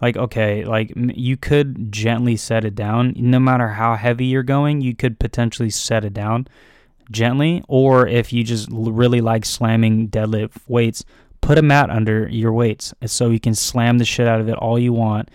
like 0.00 0.16
okay, 0.16 0.64
like 0.64 0.92
you 0.96 1.36
could 1.36 1.92
gently 1.92 2.36
set 2.36 2.64
it 2.64 2.74
down. 2.74 3.14
No 3.16 3.38
matter 3.38 3.68
how 3.68 3.96
heavy 3.96 4.26
you're 4.26 4.42
going, 4.42 4.80
you 4.80 4.94
could 4.94 5.18
potentially 5.18 5.70
set 5.70 6.04
it 6.04 6.14
down 6.14 6.46
gently. 7.10 7.62
Or 7.68 8.06
if 8.06 8.32
you 8.32 8.44
just 8.44 8.68
really 8.70 9.20
like 9.20 9.44
slamming 9.44 10.08
deadlift 10.08 10.58
weights, 10.68 11.04
put 11.40 11.58
a 11.58 11.62
mat 11.62 11.90
under 11.90 12.28
your 12.28 12.52
weights 12.52 12.92
so 13.06 13.30
you 13.30 13.40
can 13.40 13.54
slam 13.54 13.98
the 13.98 14.04
shit 14.04 14.28
out 14.28 14.40
of 14.40 14.48
it 14.48 14.56
all 14.56 14.78
you 14.78 14.92
want. 14.92 15.30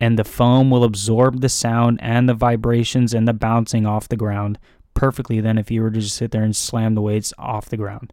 and 0.00 0.18
the 0.18 0.24
foam 0.24 0.70
will 0.70 0.82
absorb 0.82 1.40
the 1.40 1.48
sound 1.48 1.98
and 2.02 2.28
the 2.28 2.34
vibrations 2.34 3.12
and 3.12 3.28
the 3.28 3.34
bouncing 3.34 3.84
off 3.86 4.08
the 4.08 4.16
ground 4.16 4.58
perfectly 4.94 5.40
than 5.40 5.58
if 5.58 5.70
you 5.70 5.82
were 5.82 5.90
to 5.90 6.00
just 6.00 6.16
sit 6.16 6.30
there 6.30 6.42
and 6.42 6.56
slam 6.56 6.94
the 6.94 7.02
weights 7.02 7.32
off 7.38 7.68
the 7.68 7.76
ground 7.76 8.12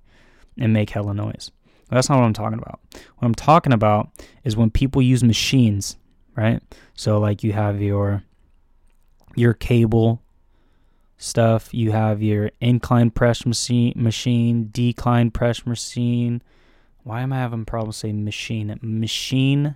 and 0.60 0.74
make 0.74 0.90
hella 0.90 1.14
noise. 1.14 1.52
That's 1.90 2.10
not 2.10 2.20
what 2.20 2.26
I'm 2.26 2.34
talking 2.34 2.60
about. 2.60 2.80
What 2.92 3.26
I'm 3.26 3.36
talking 3.36 3.74
about 3.74 4.10
is 4.44 4.58
when 4.58 4.70
people 4.70 5.02
use 5.02 5.24
machines, 5.24 5.98
right? 6.36 6.62
So 6.94 7.20
like 7.20 7.44
you 7.44 7.54
have 7.54 7.82
your 7.82 8.24
your 9.36 9.54
cable 9.54 10.22
stuff, 11.18 11.74
you 11.74 11.92
have 11.92 12.22
your 12.22 12.52
incline 12.60 13.12
press 13.12 13.46
machine, 13.46 13.94
machine, 13.96 14.70
decline 14.72 15.32
press 15.32 15.66
machine. 15.66 16.42
Why 17.04 17.22
am 17.22 17.32
I 17.32 17.38
having 17.38 17.66
problems 17.66 17.98
saying 17.98 18.24
machine? 18.24 18.78
Machine. 18.82 19.76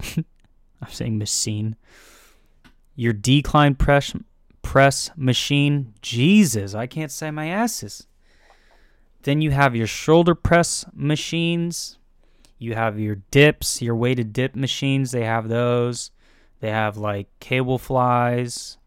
I'm 0.16 0.90
saying 0.90 1.18
machine. 1.18 1.76
Your 2.96 3.12
decline 3.12 3.74
press 3.74 4.14
press 4.62 5.10
machine. 5.16 5.94
Jesus, 6.02 6.74
I 6.74 6.86
can't 6.86 7.12
say 7.12 7.30
my 7.30 7.46
asses. 7.46 8.07
Then 9.22 9.42
you 9.42 9.50
have 9.50 9.74
your 9.74 9.86
shoulder 9.86 10.34
press 10.34 10.84
machines. 10.94 11.98
You 12.58 12.74
have 12.74 12.98
your 12.98 13.16
dips, 13.30 13.82
your 13.82 13.96
weighted 13.96 14.32
dip 14.32 14.54
machines. 14.54 15.10
They 15.10 15.24
have 15.24 15.48
those. 15.48 16.10
They 16.60 16.70
have 16.70 16.96
like 16.96 17.28
cable 17.40 17.78
flies. 17.78 18.78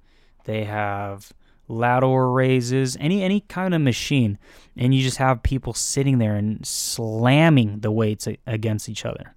They 0.45 0.65
have 0.65 1.31
lateral 1.67 2.31
raises, 2.31 2.97
any 3.00 3.23
any 3.23 3.41
kind 3.41 3.73
of 3.73 3.81
machine, 3.81 4.38
and 4.75 4.93
you 4.93 5.01
just 5.01 5.17
have 5.17 5.43
people 5.43 5.73
sitting 5.73 6.17
there 6.17 6.35
and 6.35 6.65
slamming 6.65 7.79
the 7.79 7.91
weights 7.91 8.27
against 8.45 8.89
each 8.89 9.05
other. 9.05 9.35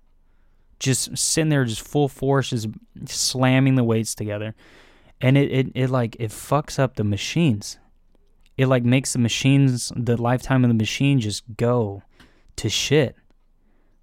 Just 0.81 1.17
sitting 1.17 1.51
there, 1.51 1.65
just 1.65 1.87
full 1.87 2.09
force, 2.09 2.51
just 2.51 2.69
slamming 3.07 3.77
the 3.77 3.85
weights 3.85 4.15
together, 4.15 4.55
and 5.21 5.39
it 5.39 5.51
it, 5.53 5.73
it 5.75 5.91
like 5.91 6.17
it 6.19 6.31
fucks 6.31 6.79
up 6.79 6.97
the 6.97 7.05
machines 7.05 7.79
it 8.57 8.67
like 8.67 8.85
makes 8.85 9.13
the 9.13 9.19
machines 9.19 9.93
the 9.97 10.21
lifetime 10.21 10.65
of 10.65 10.69
the 10.69 10.75
machine 10.75 11.21
just 11.21 11.43
go 11.57 12.03
to 12.57 12.69
shit. 12.69 13.17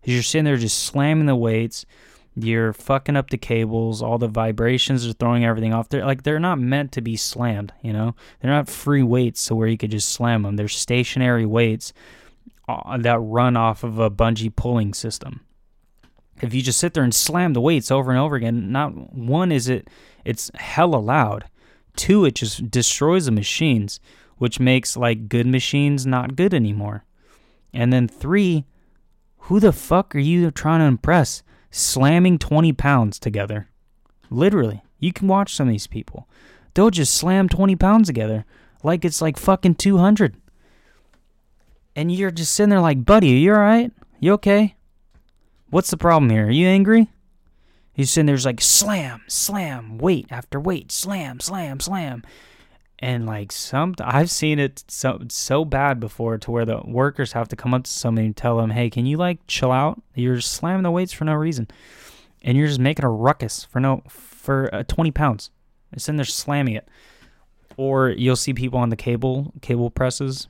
Cause 0.04 0.14
you're 0.14 0.24
sitting 0.24 0.46
there 0.46 0.58
just 0.58 0.84
slamming 0.84 1.28
the 1.28 1.36
weights, 1.36 1.86
you're 2.36 2.74
fucking 2.74 3.16
up 3.16 3.30
the 3.30 3.38
cables, 3.38 4.02
all 4.02 4.18
the 4.18 4.28
vibrations 4.28 5.06
are 5.06 5.14
throwing 5.14 5.46
everything 5.46 5.74
off. 5.74 5.90
They're 5.90 6.06
like 6.06 6.24
they're 6.24 6.40
not 6.40 6.60
meant 6.60 6.92
to 6.94 7.02
be 7.02 7.16
slammed, 7.16 7.74
you 7.82 7.94
know. 7.94 8.16
They're 8.40 8.52
not 8.52 8.70
free 8.70 9.04
weights 9.04 9.42
so 9.42 9.56
where 9.56 9.68
you 9.68 9.78
could 9.78 9.92
just 9.92 10.10
slam 10.10 10.44
them. 10.44 10.56
They're 10.56 10.68
stationary 10.68 11.46
weights 11.46 11.94
uh, 12.68 12.98
that 12.98 13.20
run 13.20 13.58
off 13.58 13.84
of 13.84 14.00
a 14.00 14.10
bungee 14.10 14.56
pulling 14.56 14.94
system. 14.94 15.42
If 16.42 16.54
you 16.54 16.62
just 16.62 16.80
sit 16.80 16.94
there 16.94 17.04
and 17.04 17.14
slam 17.14 17.54
the 17.54 17.62
weights 17.62 17.92
over 17.92 18.10
and 18.10 18.20
over 18.20 18.36
again, 18.36 18.72
not 18.72 19.14
one 19.14 19.52
is 19.52 19.68
it 19.68 19.90
it's 20.26 20.50
hella 20.56 20.98
loud. 20.98 21.46
Two, 21.96 22.24
it 22.26 22.36
just 22.36 22.72
destroys 22.72 23.26
the 23.26 23.32
machines 23.32 24.00
which 24.42 24.60
makes 24.60 24.98
like 24.98 25.30
good 25.30 25.46
machines 25.46 26.08
not 26.08 26.36
good 26.36 26.52
anymore. 26.52 27.06
And 27.76 27.94
then 27.94 28.08
three, 28.08 28.66
who 29.38 29.60
the 29.60 29.72
fuck 29.72 30.16
are 30.16 30.20
you 30.20 30.50
trying 30.50 30.80
to 30.80 30.88
impress? 30.88 31.44
Slamming 31.70 32.40
20 32.40 32.74
pounds 32.74 33.20
together. 33.20 33.70
Literally. 34.32 34.82
You 34.98 35.14
can 35.14 35.28
watch 35.28 35.54
some 35.54 35.68
of 35.68 35.72
these 35.72 35.86
people. 35.86 36.28
They'll 36.74 36.90
just 36.90 37.14
slam 37.14 37.50
20 37.50 37.76
pounds 37.76 38.08
together 38.08 38.44
like 38.82 39.06
it's 39.06 39.22
like 39.22 39.38
fucking 39.38 39.76
200. 39.76 40.36
And 41.96 42.12
you're 42.12 42.32
just 42.32 42.54
sitting 42.54 42.72
there 42.72 42.82
like, 42.82 43.06
buddy, 43.06 43.28
you 43.28 43.54
alright? 43.54 43.92
You 44.20 44.34
okay? 44.34 44.74
What's 45.70 45.92
the 45.92 45.98
problem 45.98 46.32
here? 46.32 46.48
Are 46.48 46.50
you 46.50 46.66
angry? 46.66 47.10
He's 47.94 48.10
sitting 48.10 48.26
there 48.26 48.38
like, 48.38 48.60
slam, 48.60 49.22
slam, 49.28 50.00
weight 50.00 50.26
after 50.32 50.60
weight, 50.60 50.92
slam, 50.92 51.40
slam, 51.40 51.80
slam 51.80 52.24
and 53.02 53.26
like 53.26 53.52
some 53.52 53.96
I've 54.00 54.30
seen 54.30 54.60
it 54.60 54.84
so 54.88 55.20
so 55.30 55.66
bad 55.66 56.00
before 56.00 56.38
to 56.38 56.52
where 56.52 56.66
the 56.66 56.82
workers 56.86 57.34
have 57.34 57.48
to 57.50 57.56
come 57.56 57.74
up 57.74 57.84
to 57.86 57.92
somebody 57.92 58.28
and 58.28 58.38
tell 58.38 58.58
them, 58.58 58.70
"Hey, 58.70 58.90
can 58.90 59.06
you 59.06 59.18
like 59.18 59.40
chill 59.48 59.72
out? 59.72 60.02
You're 60.14 60.40
slamming 60.40 60.84
the 60.84 60.92
weights 60.92 61.12
for 61.12 61.26
no 61.26 61.34
reason, 61.34 61.68
and 62.44 62.58
you're 62.58 62.68
just 62.68 62.80
making 62.80 63.04
a 63.04 63.10
ruckus 63.10 63.64
for 63.66 63.80
no 63.80 64.04
for 64.08 64.74
uh, 64.74 64.84
20 64.84 65.12
pounds." 65.12 65.50
It's 65.92 66.08
in 66.08 66.16
there 66.16 66.26
slamming 66.26 66.76
it. 66.76 66.88
Or 67.76 68.10
you'll 68.10 68.36
see 68.36 68.54
people 68.54 68.80
on 68.80 68.90
the 68.90 68.96
cable 68.96 69.54
cable 69.62 69.90
presses, 69.90 70.48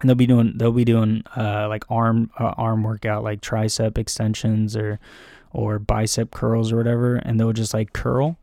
and 0.00 0.08
they'll 0.08 0.16
be 0.16 0.26
doing 0.26 0.54
they'll 0.56 0.72
be 0.72 0.84
doing 0.84 1.24
uh, 1.36 1.68
like 1.68 1.84
arm 1.90 2.30
uh, 2.38 2.54
arm 2.56 2.82
workout 2.82 3.22
like 3.22 3.42
tricep 3.42 3.98
extensions 3.98 4.76
or 4.76 4.98
or 5.52 5.78
bicep 5.78 6.30
curls 6.30 6.72
or 6.72 6.76
whatever, 6.76 7.16
and 7.16 7.38
they'll 7.38 7.52
just 7.52 7.74
like 7.74 7.92
curl 7.92 8.38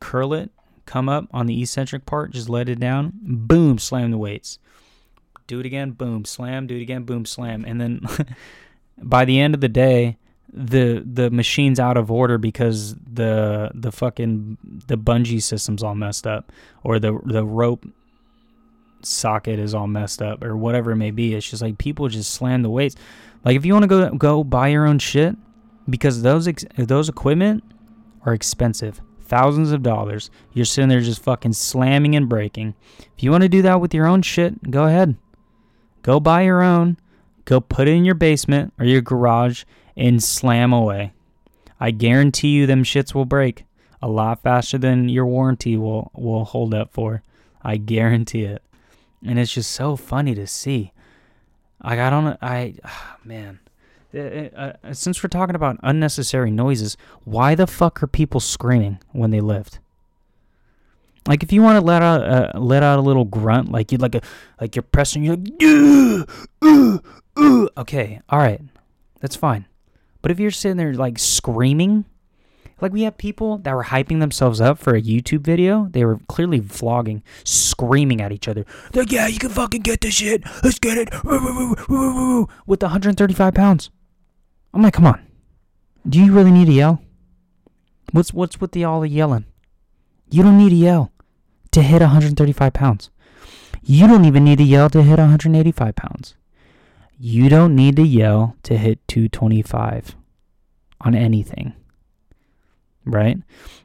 curl 0.00 0.32
it 0.32 0.50
come 0.86 1.08
up 1.08 1.26
on 1.32 1.46
the 1.46 1.60
eccentric 1.60 2.06
part, 2.06 2.32
just 2.32 2.48
let 2.48 2.68
it 2.68 2.80
down, 2.80 3.12
boom, 3.22 3.78
slam 3.78 4.10
the 4.10 4.18
weights. 4.18 4.58
Do 5.46 5.60
it 5.60 5.66
again, 5.66 5.90
boom, 5.90 6.24
slam, 6.24 6.66
do 6.66 6.76
it 6.76 6.82
again, 6.82 7.04
boom, 7.04 7.26
slam. 7.26 7.64
And 7.66 7.80
then 7.80 8.00
by 9.02 9.24
the 9.24 9.40
end 9.40 9.54
of 9.54 9.60
the 9.60 9.68
day, 9.68 10.16
the 10.52 11.02
the 11.04 11.30
machine's 11.30 11.80
out 11.80 11.96
of 11.96 12.10
order 12.10 12.38
because 12.38 12.94
the 12.94 13.72
the 13.74 13.90
fucking 13.90 14.56
the 14.86 14.96
bungee 14.96 15.42
system's 15.42 15.82
all 15.82 15.96
messed 15.96 16.26
up 16.26 16.52
or 16.84 17.00
the 17.00 17.18
the 17.24 17.44
rope 17.44 17.84
socket 19.02 19.58
is 19.58 19.74
all 19.74 19.88
messed 19.88 20.22
up 20.22 20.44
or 20.44 20.56
whatever 20.56 20.92
it 20.92 20.96
may 20.96 21.10
be. 21.10 21.34
It's 21.34 21.48
just 21.48 21.60
like 21.60 21.76
people 21.78 22.08
just 22.08 22.32
slam 22.32 22.62
the 22.62 22.70
weights. 22.70 22.94
Like 23.44 23.56
if 23.56 23.66
you 23.66 23.72
want 23.72 23.82
to 23.82 23.88
go 23.88 24.10
go 24.10 24.44
buy 24.44 24.68
your 24.68 24.86
own 24.86 25.00
shit 25.00 25.36
because 25.88 26.22
those 26.22 26.46
ex- 26.46 26.64
those 26.76 27.08
equipment 27.08 27.64
are 28.24 28.32
expensive 28.32 29.00
thousands 29.34 29.72
of 29.72 29.82
dollars. 29.82 30.30
You're 30.52 30.64
sitting 30.64 30.88
there 30.88 31.00
just 31.00 31.22
fucking 31.22 31.54
slamming 31.54 32.14
and 32.14 32.28
breaking. 32.28 32.74
If 33.16 33.24
you 33.24 33.32
want 33.32 33.42
to 33.42 33.48
do 33.48 33.62
that 33.62 33.80
with 33.80 33.92
your 33.92 34.06
own 34.06 34.22
shit, 34.22 34.70
go 34.70 34.84
ahead. 34.84 35.16
Go 36.02 36.20
buy 36.20 36.42
your 36.42 36.62
own. 36.62 36.98
Go 37.44 37.60
put 37.60 37.88
it 37.88 37.96
in 37.96 38.04
your 38.04 38.14
basement 38.14 38.72
or 38.78 38.84
your 38.84 39.00
garage 39.00 39.64
and 39.96 40.22
slam 40.22 40.72
away. 40.72 41.12
I 41.80 41.90
guarantee 41.90 42.50
you 42.50 42.66
them 42.66 42.84
shits 42.84 43.12
will 43.12 43.24
break 43.24 43.64
a 44.00 44.06
lot 44.08 44.42
faster 44.42 44.78
than 44.78 45.08
your 45.08 45.26
warranty 45.26 45.76
will 45.76 46.12
will 46.14 46.44
hold 46.44 46.72
up 46.72 46.92
for. 46.92 47.24
I 47.60 47.76
guarantee 47.76 48.44
it. 48.44 48.62
And 49.26 49.38
it's 49.38 49.54
just 49.54 49.72
so 49.72 49.96
funny 49.96 50.36
to 50.36 50.46
see. 50.46 50.92
I 51.80 51.96
don't 51.96 52.38
I 52.40 52.74
oh, 52.84 53.16
man. 53.24 53.58
Uh, 54.14 54.18
uh, 54.18 54.72
uh, 54.84 54.92
since 54.92 55.22
we're 55.22 55.28
talking 55.28 55.56
about 55.56 55.76
unnecessary 55.82 56.50
noises, 56.50 56.96
why 57.24 57.54
the 57.54 57.66
fuck 57.66 58.02
are 58.02 58.06
people 58.06 58.38
screaming 58.38 58.98
when 59.12 59.30
they 59.30 59.40
lift? 59.40 59.80
Like 61.26 61.42
if 61.42 61.52
you 61.52 61.62
want 61.62 61.76
to 61.76 61.84
let 61.84 62.02
out 62.02 62.22
uh, 62.22 62.58
let 62.58 62.82
out 62.82 62.98
a 62.98 63.02
little 63.02 63.24
grunt, 63.24 63.72
like 63.72 63.90
you 63.90 63.98
like 63.98 64.14
a 64.14 64.20
like 64.60 64.76
you're 64.76 64.82
pressing, 64.82 65.24
you're 65.24 65.36
like, 65.36 66.26
uh, 66.62 66.98
uh, 67.36 67.68
okay, 67.78 68.20
all 68.28 68.38
right, 68.38 68.60
that's 69.20 69.34
fine. 69.34 69.66
But 70.20 70.30
if 70.30 70.38
you're 70.38 70.50
sitting 70.50 70.76
there 70.76 70.92
like 70.92 71.18
screaming, 71.18 72.04
like 72.80 72.92
we 72.92 73.02
have 73.02 73.16
people 73.16 73.56
that 73.58 73.74
were 73.74 73.84
hyping 73.84 74.20
themselves 74.20 74.60
up 74.60 74.78
for 74.78 74.94
a 74.94 75.00
YouTube 75.00 75.40
video, 75.40 75.88
they 75.90 76.04
were 76.04 76.20
clearly 76.28 76.60
vlogging, 76.60 77.22
screaming 77.42 78.20
at 78.20 78.30
each 78.30 78.46
other, 78.46 78.66
like, 78.92 79.10
yeah, 79.10 79.26
you 79.26 79.38
can 79.38 79.50
fucking 79.50 79.80
get 79.80 80.02
this 80.02 80.14
shit, 80.14 80.42
let's 80.62 80.78
get 80.78 80.98
it, 80.98 81.08
with 81.24 82.82
135 82.82 83.54
pounds. 83.54 83.90
I'm 84.74 84.82
like, 84.82 84.94
come 84.94 85.06
on. 85.06 85.24
Do 86.06 86.18
you 86.18 86.32
really 86.32 86.50
need 86.50 86.66
to 86.66 86.72
yell? 86.72 87.02
What's 88.10 88.34
what's 88.34 88.60
with 88.60 88.72
the 88.72 88.84
all 88.84 89.00
the 89.00 89.08
yelling? 89.08 89.46
You 90.30 90.42
don't 90.42 90.58
need 90.58 90.70
to 90.70 90.76
yell 90.76 91.12
to 91.70 91.82
hit 91.82 92.00
135 92.00 92.72
pounds. 92.72 93.10
You 93.82 94.06
don't 94.06 94.24
even 94.24 94.44
need 94.44 94.58
to 94.58 94.64
yell 94.64 94.90
to 94.90 95.02
hit 95.02 95.18
185 95.18 95.94
pounds. 95.94 96.34
You 97.18 97.48
don't 97.48 97.76
need 97.76 97.96
to 97.96 98.02
yell 98.02 98.56
to 98.64 98.76
hit 98.76 99.06
225 99.08 100.16
on 101.00 101.14
anything. 101.14 101.74
Right? 103.04 103.38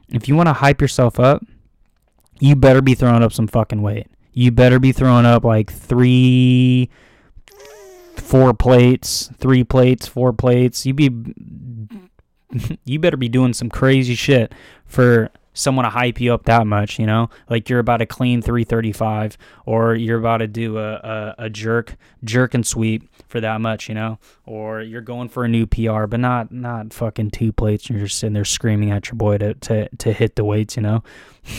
If 0.08 0.28
you 0.28 0.34
want 0.34 0.48
to 0.48 0.54
hype 0.54 0.80
yourself 0.80 1.20
up, 1.20 1.44
you 2.40 2.56
better 2.56 2.82
be 2.82 2.94
throwing 2.94 3.22
up 3.22 3.32
some 3.32 3.46
fucking 3.46 3.82
weight. 3.82 4.08
You 4.32 4.50
better 4.50 4.78
be 4.78 4.92
throwing 4.92 5.26
up 5.26 5.44
like 5.44 5.70
three 5.70 6.88
four 8.20 8.54
plates, 8.54 9.30
three 9.38 9.64
plates, 9.64 10.06
four 10.06 10.32
plates. 10.32 10.86
You 10.86 10.94
be 10.94 11.10
you 12.84 12.98
better 12.98 13.16
be 13.16 13.28
doing 13.28 13.52
some 13.52 13.68
crazy 13.68 14.14
shit 14.14 14.52
for 14.84 15.30
someone 15.52 15.84
to 15.84 15.90
hype 15.90 16.20
you 16.20 16.32
up 16.32 16.44
that 16.44 16.66
much, 16.66 16.98
you 16.98 17.06
know? 17.06 17.28
Like 17.48 17.68
you're 17.68 17.80
about 17.80 17.98
to 17.98 18.06
clean 18.06 18.40
335 18.42 19.36
or 19.66 19.94
you're 19.94 20.18
about 20.18 20.38
to 20.38 20.46
do 20.46 20.78
a, 20.78 20.94
a, 20.94 21.34
a, 21.38 21.50
jerk 21.50 21.96
jerk 22.22 22.54
and 22.54 22.66
sweep 22.66 23.08
for 23.28 23.40
that 23.40 23.60
much, 23.60 23.88
you 23.88 23.94
know? 23.94 24.18
Or 24.46 24.80
you're 24.80 25.00
going 25.00 25.28
for 25.28 25.44
a 25.44 25.48
new 25.48 25.66
PR, 25.66 26.06
but 26.06 26.20
not 26.20 26.52
not 26.52 26.92
fucking 26.92 27.30
two 27.30 27.52
plates 27.52 27.88
and 27.88 27.98
you're 27.98 28.06
just 28.06 28.18
sitting 28.18 28.34
there 28.34 28.44
screaming 28.44 28.90
at 28.90 29.08
your 29.08 29.16
boy 29.16 29.38
to 29.38 29.54
to, 29.54 29.88
to 29.88 30.12
hit 30.12 30.36
the 30.36 30.44
weights, 30.44 30.76
you 30.76 30.82
know? 30.82 31.02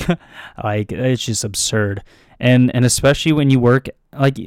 like 0.64 0.92
it's 0.92 1.26
just 1.26 1.44
absurd. 1.44 2.04
And 2.40 2.74
and 2.74 2.86
especially 2.86 3.34
when 3.34 3.50
you 3.50 3.60
work 3.60 3.88
like 4.14 4.38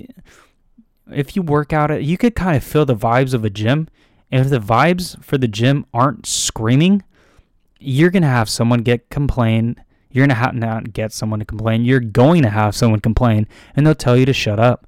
if 1.13 1.37
you 1.37 1.43
work 1.43 1.73
out, 1.73 2.03
you 2.03 2.17
could 2.17 2.35
kind 2.35 2.57
of 2.57 2.65
feel 2.65 2.85
the 2.87 2.97
vibes 2.97 3.35
of 3.35 3.45
a 3.45 3.51
gym. 3.51 3.89
And 4.31 4.43
if 4.43 4.51
the 4.51 4.59
vibes 4.59 5.23
for 5.23 5.39
the 5.39 5.49
gym 5.49 5.87
aren't 5.93 6.27
screaming, 6.27 7.03
you're 7.79 8.11
gonna 8.11 8.27
have 8.27 8.49
someone 8.49 8.81
get 8.81 9.11
complain. 9.11 9.77
You're 10.11 10.27
gonna 10.27 10.35
have 10.35 10.55
not 10.55 10.93
get 10.93 11.13
someone 11.13 11.41
to 11.41 11.45
complain. 11.45 11.85
You're 11.85 12.01
going 12.01 12.43
to 12.43 12.51
have 12.51 12.75
someone 12.75 13.01
complain, 13.01 13.47
and 13.75 13.87
they'll 13.87 13.95
tell 13.95 14.17
you 14.17 14.27
to 14.27 14.33
shut 14.33 14.59
up. 14.59 14.87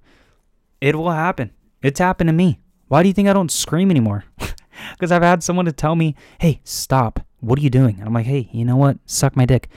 It 0.81 0.97
will 0.97 1.11
happen. 1.11 1.51
It's 1.83 2.01
happened 2.01 2.29
to 2.29 2.33
me. 2.33 2.61
Why 2.89 3.03
do 3.03 3.09
you 3.09 3.15
think 3.15 3.29
I 3.29 3.33
don't 3.33 3.51
scream 3.51 3.91
anymore? 3.91 4.25
Because 4.93 5.11
I've 5.11 5.23
had 5.23 5.43
someone 5.43 5.65
to 5.65 5.73
tell 5.73 5.97
me, 5.97 6.15
"Hey, 6.39 6.61
stop! 6.63 7.21
What 7.41 7.59
are 7.59 7.63
you 7.63 7.71
doing?" 7.71 7.97
And 7.99 8.07
I'm 8.07 8.13
like, 8.13 8.27
"Hey, 8.27 8.49
you 8.53 8.65
know 8.65 8.77
what? 8.77 8.99
Suck 9.07 9.35
my 9.35 9.47
dick." 9.47 9.69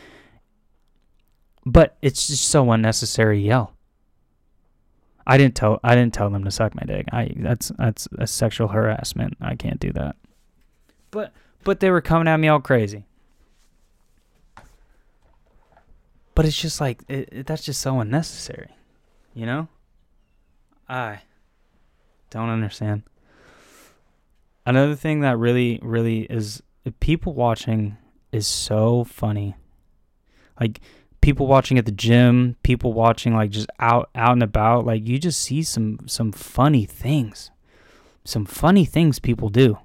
But 1.65 1.97
it's 2.01 2.27
just 2.27 2.49
so 2.49 2.69
unnecessary 2.71 3.39
yell. 3.39 3.73
I 5.29 5.37
didn't 5.37 5.53
tell 5.53 5.79
I 5.83 5.93
didn't 5.93 6.15
tell 6.15 6.31
them 6.31 6.43
to 6.43 6.49
suck 6.49 6.73
my 6.73 6.81
dick. 6.87 7.05
I 7.11 7.31
that's 7.35 7.71
that's 7.77 8.07
a 8.17 8.25
sexual 8.25 8.69
harassment. 8.69 9.37
I 9.39 9.53
can't 9.53 9.79
do 9.79 9.91
that. 9.91 10.15
But 11.11 11.33
but 11.63 11.81
they 11.81 11.91
were 11.91 12.01
coming 12.01 12.27
at 12.27 12.37
me 12.37 12.47
all 12.47 12.59
crazy. 12.59 13.05
But 16.33 16.45
it's 16.45 16.59
just 16.59 16.81
like 16.81 17.03
it, 17.07 17.29
it, 17.31 17.45
that's 17.45 17.63
just 17.63 17.79
so 17.79 17.99
unnecessary, 17.99 18.71
you 19.35 19.45
know. 19.45 19.67
I 20.87 21.21
don't 22.31 22.49
understand. 22.49 23.03
Another 24.65 24.95
thing 24.95 25.19
that 25.19 25.37
really 25.37 25.77
really 25.83 26.21
is 26.21 26.63
people 26.99 27.35
watching 27.35 27.97
is 28.31 28.47
so 28.47 29.03
funny. 29.03 29.55
Like 30.59 30.81
people 31.21 31.47
watching 31.47 31.77
at 31.77 31.85
the 31.85 31.91
gym, 31.91 32.55
people 32.63 32.93
watching 32.93 33.33
like 33.33 33.51
just 33.51 33.69
out 33.79 34.09
out 34.15 34.33
and 34.33 34.43
about, 34.43 34.85
like 34.85 35.07
you 35.07 35.19
just 35.19 35.41
see 35.41 35.63
some 35.63 35.99
some 36.05 36.31
funny 36.31 36.85
things. 36.85 37.51
Some 38.23 38.45
funny 38.45 38.85
things 38.85 39.19
people 39.19 39.49
do. 39.49 39.77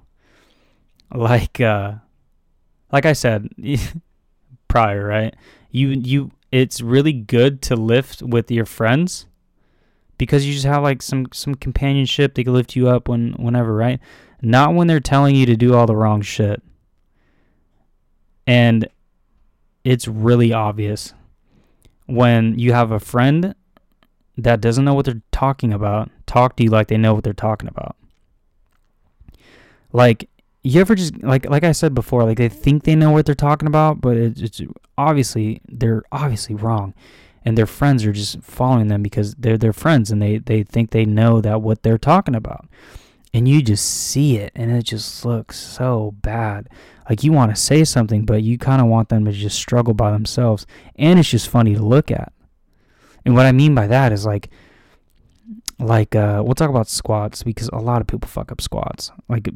Like 1.13 1.59
uh 1.59 1.95
like 2.91 3.05
I 3.05 3.13
said 3.13 3.49
prior, 4.67 5.05
right? 5.05 5.35
You 5.71 5.89
you 5.89 6.31
it's 6.51 6.81
really 6.81 7.13
good 7.13 7.61
to 7.63 7.75
lift 7.75 8.21
with 8.21 8.49
your 8.49 8.65
friends 8.65 9.25
because 10.17 10.45
you 10.45 10.53
just 10.53 10.65
have 10.65 10.83
like 10.83 11.01
some 11.01 11.27
some 11.33 11.55
companionship. 11.55 12.35
They 12.35 12.43
can 12.43 12.53
lift 12.53 12.75
you 12.75 12.87
up 12.87 13.09
when 13.09 13.33
whenever, 13.33 13.73
right? 13.75 13.99
Not 14.41 14.73
when 14.73 14.87
they're 14.87 14.99
telling 14.99 15.35
you 15.35 15.45
to 15.47 15.57
do 15.57 15.73
all 15.73 15.85
the 15.85 15.95
wrong 15.95 16.21
shit. 16.21 16.61
And 18.47 18.87
it's 19.83 20.07
really 20.07 20.53
obvious 20.53 21.13
when 22.05 22.57
you 22.57 22.73
have 22.73 22.91
a 22.91 22.99
friend 22.99 23.55
that 24.37 24.61
doesn't 24.61 24.85
know 24.85 24.93
what 24.93 25.05
they're 25.05 25.21
talking 25.31 25.73
about 25.73 26.09
talk 26.25 26.55
to 26.57 26.63
you 26.63 26.69
like 26.69 26.87
they 26.87 26.97
know 26.97 27.13
what 27.13 27.23
they're 27.23 27.33
talking 27.33 27.69
about. 27.69 27.95
Like 29.93 30.29
you 30.63 30.81
ever 30.81 30.95
just 30.95 31.21
like 31.23 31.49
like 31.49 31.63
I 31.63 31.71
said 31.71 31.93
before, 31.93 32.23
like 32.23 32.37
they 32.37 32.49
think 32.49 32.83
they 32.83 32.95
know 32.95 33.11
what 33.11 33.25
they're 33.25 33.35
talking 33.35 33.67
about, 33.67 34.01
but 34.01 34.17
it's, 34.17 34.41
it's 34.41 34.61
obviously 34.97 35.61
they're 35.67 36.03
obviously 36.11 36.55
wrong, 36.55 36.93
and 37.45 37.57
their 37.57 37.67
friends 37.67 38.05
are 38.05 38.11
just 38.11 38.41
following 38.41 38.87
them 38.87 39.03
because 39.03 39.35
they're 39.35 39.57
their 39.57 39.73
friends 39.73 40.11
and 40.11 40.21
they 40.21 40.37
they 40.39 40.63
think 40.63 40.91
they 40.91 41.05
know 41.05 41.39
that 41.39 41.61
what 41.61 41.83
they're 41.83 41.97
talking 41.97 42.35
about, 42.35 42.67
and 43.35 43.47
you 43.49 43.61
just 43.61 43.85
see 43.85 44.37
it 44.37 44.53
and 44.55 44.71
it 44.71 44.83
just 44.83 45.25
looks 45.25 45.59
so 45.59 46.15
bad 46.21 46.69
like 47.09 47.23
you 47.23 47.31
want 47.31 47.53
to 47.53 47.61
say 47.61 47.83
something, 47.83 48.25
but 48.25 48.43
you 48.43 48.57
kind 48.57 48.81
of 48.81 48.87
want 48.87 49.09
them 49.09 49.25
to 49.25 49.31
just 49.31 49.57
struggle 49.57 49.93
by 49.93 50.11
themselves. 50.11 50.65
And 50.95 51.19
it's 51.19 51.29
just 51.29 51.49
funny 51.49 51.75
to 51.75 51.81
look 51.81 52.09
at. 52.09 52.33
And 53.25 53.35
what 53.35 53.45
I 53.45 53.51
mean 53.51 53.75
by 53.75 53.87
that 53.87 54.11
is 54.11 54.25
like, 54.25 54.49
like 55.77 56.15
uh, 56.15 56.41
we'll 56.43 56.55
talk 56.55 56.69
about 56.69 56.87
squats 56.87 57.43
because 57.43 57.69
a 57.73 57.77
lot 57.77 58.01
of 58.01 58.07
people 58.07 58.27
fuck 58.27 58.51
up 58.51 58.61
squats. 58.61 59.11
Like 59.27 59.49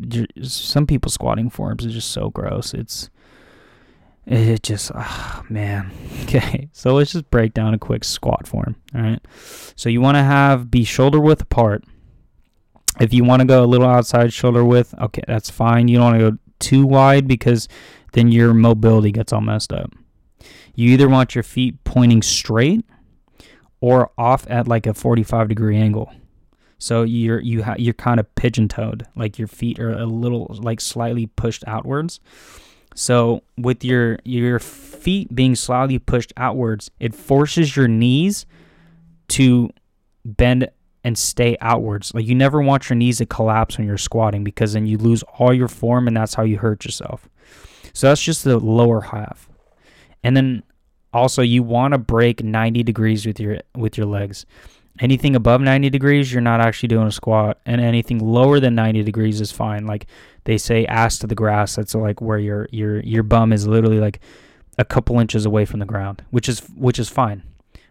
some 0.43 0.85
people 0.85 1.09
squatting 1.09 1.49
forms 1.49 1.85
is 1.85 1.93
just 1.93 2.11
so 2.11 2.29
gross. 2.29 2.73
It's 2.73 3.09
it 4.25 4.61
just 4.61 4.91
oh, 4.93 5.43
man. 5.49 5.91
Okay, 6.29 6.69
so 6.73 6.93
let's 6.93 7.13
just 7.13 7.31
break 7.31 7.55
down 7.55 7.73
a 7.73 7.79
quick 7.79 8.03
squat 8.03 8.45
form. 8.45 8.75
All 8.93 9.01
right. 9.01 9.19
So 9.75 9.89
you 9.89 10.01
want 10.01 10.17
to 10.17 10.23
have 10.23 10.69
be 10.69 10.83
shoulder 10.83 11.19
width 11.19 11.41
apart. 11.41 11.83
If 12.99 13.13
you 13.13 13.23
want 13.23 13.41
to 13.41 13.45
go 13.45 13.63
a 13.63 13.67
little 13.67 13.87
outside 13.87 14.33
shoulder 14.33 14.63
width, 14.63 14.93
okay, 14.99 15.23
that's 15.27 15.49
fine. 15.49 15.87
You 15.87 15.97
don't 15.97 16.11
want 16.11 16.19
to 16.19 16.31
go 16.31 16.37
too 16.59 16.85
wide 16.85 17.27
because 17.27 17.67
then 18.13 18.31
your 18.31 18.53
mobility 18.53 19.11
gets 19.11 19.31
all 19.31 19.41
messed 19.41 19.71
up. 19.71 19.93
You 20.75 20.91
either 20.91 21.09
want 21.09 21.35
your 21.35 21.43
feet 21.43 21.83
pointing 21.83 22.21
straight 22.21 22.85
or 23.81 24.11
off 24.17 24.45
at 24.49 24.67
like 24.67 24.85
a 24.85 24.93
45 24.93 25.47
degree 25.47 25.77
angle. 25.77 26.11
So 26.77 27.03
you're 27.03 27.41
you 27.41 27.63
ha- 27.63 27.75
you're 27.77 27.93
kind 27.93 28.19
of 28.19 28.33
pigeon-toed, 28.35 29.05
like 29.15 29.37
your 29.37 29.49
feet 29.49 29.79
are 29.79 29.91
a 29.91 30.05
little 30.05 30.57
like 30.61 30.79
slightly 30.79 31.27
pushed 31.27 31.63
outwards. 31.67 32.21
So 32.95 33.43
with 33.57 33.83
your 33.83 34.19
your 34.23 34.59
feet 34.59 35.35
being 35.35 35.55
slightly 35.55 35.99
pushed 35.99 36.31
outwards, 36.37 36.89
it 36.99 37.13
forces 37.13 37.75
your 37.75 37.89
knees 37.89 38.45
to 39.29 39.69
bend 40.23 40.69
and 41.03 41.17
stay 41.17 41.57
outwards. 41.61 42.13
Like 42.13 42.25
you 42.25 42.35
never 42.35 42.61
want 42.61 42.89
your 42.89 42.95
knees 42.95 43.19
to 43.19 43.25
collapse 43.25 43.77
when 43.77 43.87
you're 43.87 43.97
squatting 43.97 44.43
because 44.43 44.73
then 44.73 44.85
you 44.85 44.97
lose 44.97 45.23
all 45.37 45.53
your 45.53 45.67
form 45.67 46.07
and 46.07 46.15
that's 46.15 46.33
how 46.33 46.43
you 46.43 46.57
hurt 46.57 46.85
yourself. 46.85 47.29
So 47.93 48.07
that's 48.07 48.21
just 48.21 48.43
the 48.43 48.57
lower 48.59 49.01
half. 49.01 49.49
And 50.23 50.35
then 50.35 50.63
also 51.13 51.41
you 51.41 51.63
want 51.63 51.93
to 51.93 51.97
break 51.97 52.43
90 52.43 52.83
degrees 52.83 53.25
with 53.25 53.39
your 53.39 53.59
with 53.75 53.97
your 53.97 54.07
legs. 54.07 54.45
Anything 54.99 55.35
above 55.35 55.61
90 55.61 55.89
degrees, 55.89 56.31
you're 56.31 56.41
not 56.41 56.59
actually 56.59 56.87
doing 56.87 57.07
a 57.07 57.11
squat, 57.11 57.61
and 57.65 57.79
anything 57.79 58.19
lower 58.19 58.59
than 58.59 58.75
90 58.75 59.03
degrees 59.03 59.39
is 59.39 59.49
fine. 59.49 59.85
Like 59.85 60.07
they 60.43 60.57
say 60.57 60.85
ass 60.87 61.17
to 61.19 61.27
the 61.27 61.35
grass, 61.35 61.77
that's 61.77 61.95
like 61.95 62.21
where 62.21 62.37
your 62.37 62.67
your 62.71 62.99
your 62.99 63.23
bum 63.23 63.53
is 63.53 63.65
literally 63.65 63.99
like 63.99 64.19
a 64.77 64.83
couple 64.83 65.19
inches 65.19 65.45
away 65.45 65.63
from 65.63 65.79
the 65.79 65.85
ground, 65.85 66.23
which 66.31 66.49
is 66.49 66.59
which 66.75 66.99
is 66.99 67.07
fine. 67.07 67.43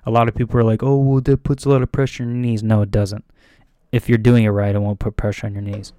A 0.07 0.11
lot 0.11 0.29
of 0.29 0.35
people 0.35 0.59
are 0.59 0.65
like, 0.65 0.83
oh, 0.83 0.97
well, 0.97 1.21
that 1.21 1.43
puts 1.43 1.65
a 1.65 1.69
lot 1.69 1.83
of 1.83 1.93
pressure 1.93 2.23
on 2.23 2.31
your 2.31 2.39
knees. 2.39 2.63
No, 2.63 2.83
it 2.83 2.91
doesn't. 2.91 3.25
If 3.93 4.09
you're 4.09 4.19
doing 4.19 4.45
it 4.45 4.51
right, 4.51 4.75
it 4.75 4.79
won't 4.79 4.99
put 4.99 5.17
pressure 5.17 5.47
on 5.47 5.53
your 5.53 5.63
knees. 5.63 5.93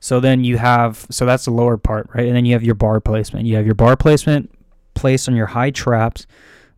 So 0.00 0.18
then 0.18 0.44
you 0.44 0.58
have, 0.58 1.06
so 1.10 1.24
that's 1.24 1.44
the 1.44 1.52
lower 1.52 1.76
part, 1.76 2.10
right? 2.14 2.26
And 2.26 2.34
then 2.34 2.44
you 2.44 2.54
have 2.54 2.64
your 2.64 2.74
bar 2.74 3.00
placement. 3.00 3.46
You 3.46 3.56
have 3.56 3.66
your 3.66 3.74
bar 3.74 3.96
placement 3.96 4.50
placed 4.94 5.28
on 5.28 5.36
your 5.36 5.46
high 5.46 5.70
traps. 5.70 6.26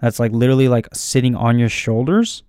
That's 0.00 0.20
like 0.20 0.32
literally 0.32 0.68
like 0.68 0.88
sitting 0.92 1.34
on 1.34 1.58
your 1.58 1.70
shoulders. 1.70 2.42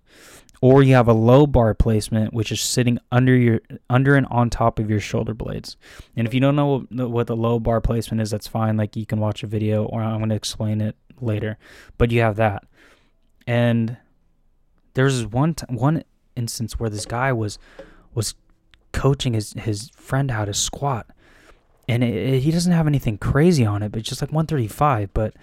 Or 0.61 0.81
you 0.81 0.95
have 0.95 1.07
a 1.07 1.13
low 1.13 1.45
bar 1.45 1.73
placement, 1.75 2.33
which 2.33 2.51
is 2.51 2.59
sitting 2.59 2.97
under 3.11 3.35
your 3.35 3.59
under 3.89 4.15
and 4.15 4.25
on 4.27 4.49
top 4.49 4.79
of 4.79 4.89
your 4.89 4.99
shoulder 4.99 5.33
blades. 5.33 5.77
And 6.15 6.27
if 6.27 6.33
you 6.33 6.39
don't 6.39 6.55
know 6.55 6.87
what 6.89 7.27
the 7.27 7.35
low 7.35 7.59
bar 7.59 7.81
placement 7.81 8.21
is, 8.21 8.31
that's 8.31 8.47
fine. 8.47 8.75
Like 8.75 8.95
you 8.95 9.05
can 9.05 9.19
watch 9.19 9.43
a 9.43 9.47
video, 9.47 9.85
or 9.85 10.01
I'm 10.01 10.17
going 10.17 10.29
to 10.29 10.35
explain 10.35 10.81
it 10.81 10.95
later. 11.21 11.57
But 11.97 12.09
you 12.09 12.21
have 12.21 12.37
that. 12.37 12.63
And 13.47 13.97
there's 14.95 15.25
one 15.25 15.53
t- 15.53 15.65
one 15.69 16.03
instance 16.35 16.79
where 16.79 16.89
this 16.89 17.05
guy 17.05 17.31
was 17.31 17.59
was 18.13 18.33
coaching 18.91 19.33
his 19.33 19.53
his 19.53 19.89
friend 19.95 20.31
how 20.31 20.45
to 20.45 20.53
squat, 20.53 21.05
and 21.87 22.03
it, 22.03 22.15
it, 22.15 22.39
he 22.39 22.51
doesn't 22.51 22.71
have 22.71 22.87
anything 22.87 23.17
crazy 23.17 23.65
on 23.65 23.83
it, 23.83 23.91
but 23.91 24.01
just 24.01 24.21
like 24.21 24.31
135. 24.31 25.13
But 25.13 25.35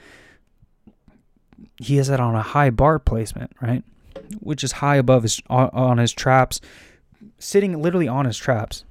he 1.78 1.96
has 1.96 2.08
that 2.08 2.20
on 2.20 2.34
a 2.34 2.42
high 2.42 2.70
bar 2.70 2.98
placement, 2.98 3.52
right? 3.60 3.84
Which 4.40 4.64
is 4.64 4.72
high 4.72 4.96
above 4.96 5.22
his 5.22 5.40
on, 5.48 5.70
on 5.72 5.98
his 5.98 6.12
traps, 6.12 6.60
sitting 7.38 7.80
literally 7.80 8.08
on 8.08 8.24
his 8.24 8.36
traps, 8.36 8.84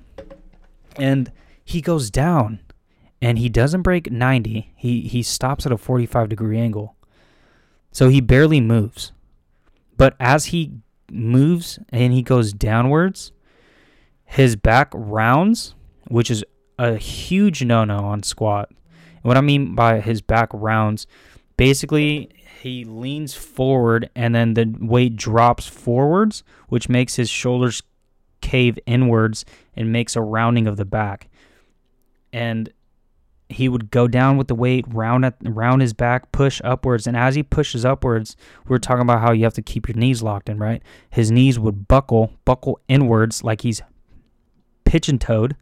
and 0.96 1.32
he 1.66 1.82
goes 1.82 2.10
down, 2.10 2.60
and 3.22 3.40
he 3.40 3.50
doesn't 3.50 3.82
break 3.82 4.12
90. 4.12 4.74
He 4.76 5.02
he 5.02 5.24
stops 5.24 5.66
at 5.66 5.72
a 5.72 5.78
45 5.78 6.30
degree 6.30 6.60
angle 6.60 6.96
so 7.92 8.10
he 8.10 8.22
barely 8.22 8.62
moves. 8.62 9.12
But 9.98 10.16
as 10.20 10.46
he 10.46 10.72
moves 11.12 11.80
and 11.90 12.14
he 12.14 12.22
goes 12.22 12.54
downwards, 12.54 13.32
his 14.26 14.56
back 14.56 14.90
rounds, 14.94 15.76
which 16.08 16.32
is 16.32 16.44
a 16.80 16.96
huge 16.96 17.64
no 17.64 17.84
no 17.84 17.98
on 17.98 18.24
squat. 18.24 18.72
what 19.22 19.38
I 19.38 19.42
mean 19.42 19.76
by 19.76 20.00
his 20.00 20.22
back 20.22 20.50
rounds, 20.54 21.06
basically 21.58 22.30
he 22.62 22.86
leans 22.86 23.34
forward 23.34 24.10
and 24.16 24.34
then 24.34 24.54
the 24.54 24.74
weight 24.80 25.16
drops 25.16 25.68
forwards, 25.68 26.44
which 26.70 26.90
makes 26.90 27.16
his 27.16 27.30
shoulders 27.30 27.84
cave 28.42 28.80
inwards 28.86 29.46
and 29.76 29.92
makes 29.92 30.16
a 30.16 30.22
rounding 30.22 30.68
of 30.68 30.78
the 30.78 30.86
back. 30.86 31.30
And 32.34 32.72
he 33.54 33.70
would 33.70 33.92
go 33.92 34.08
down 34.08 34.38
with 34.38 34.48
the 34.48 34.56
weight, 34.56 34.86
round 34.88 35.26
at 35.26 35.36
round 35.44 35.82
his 35.82 35.94
back, 35.94 36.32
push 36.32 36.62
upwards, 36.64 37.08
and 37.08 37.16
as 37.18 37.36
he 37.36 37.44
pushes 37.44 37.86
upwards, 37.86 38.36
we 38.68 38.76
are 38.76 38.80
talking 38.80 39.02
about 39.02 39.22
how 39.22 39.32
you 39.32 39.44
have 39.44 39.54
to 39.54 39.62
keep 39.62 39.88
your 39.88 39.98
knees 39.98 40.22
locked 40.22 40.50
in, 40.50 40.58
right? 40.58 40.82
His 41.10 41.32
knees 41.32 41.60
would 41.60 41.88
buckle, 41.88 42.34
buckle 42.46 42.80
inwards 42.88 43.44
like 43.44 43.62
he's 43.62 43.82
pigeon 44.86 45.20
toed, 45.20 45.56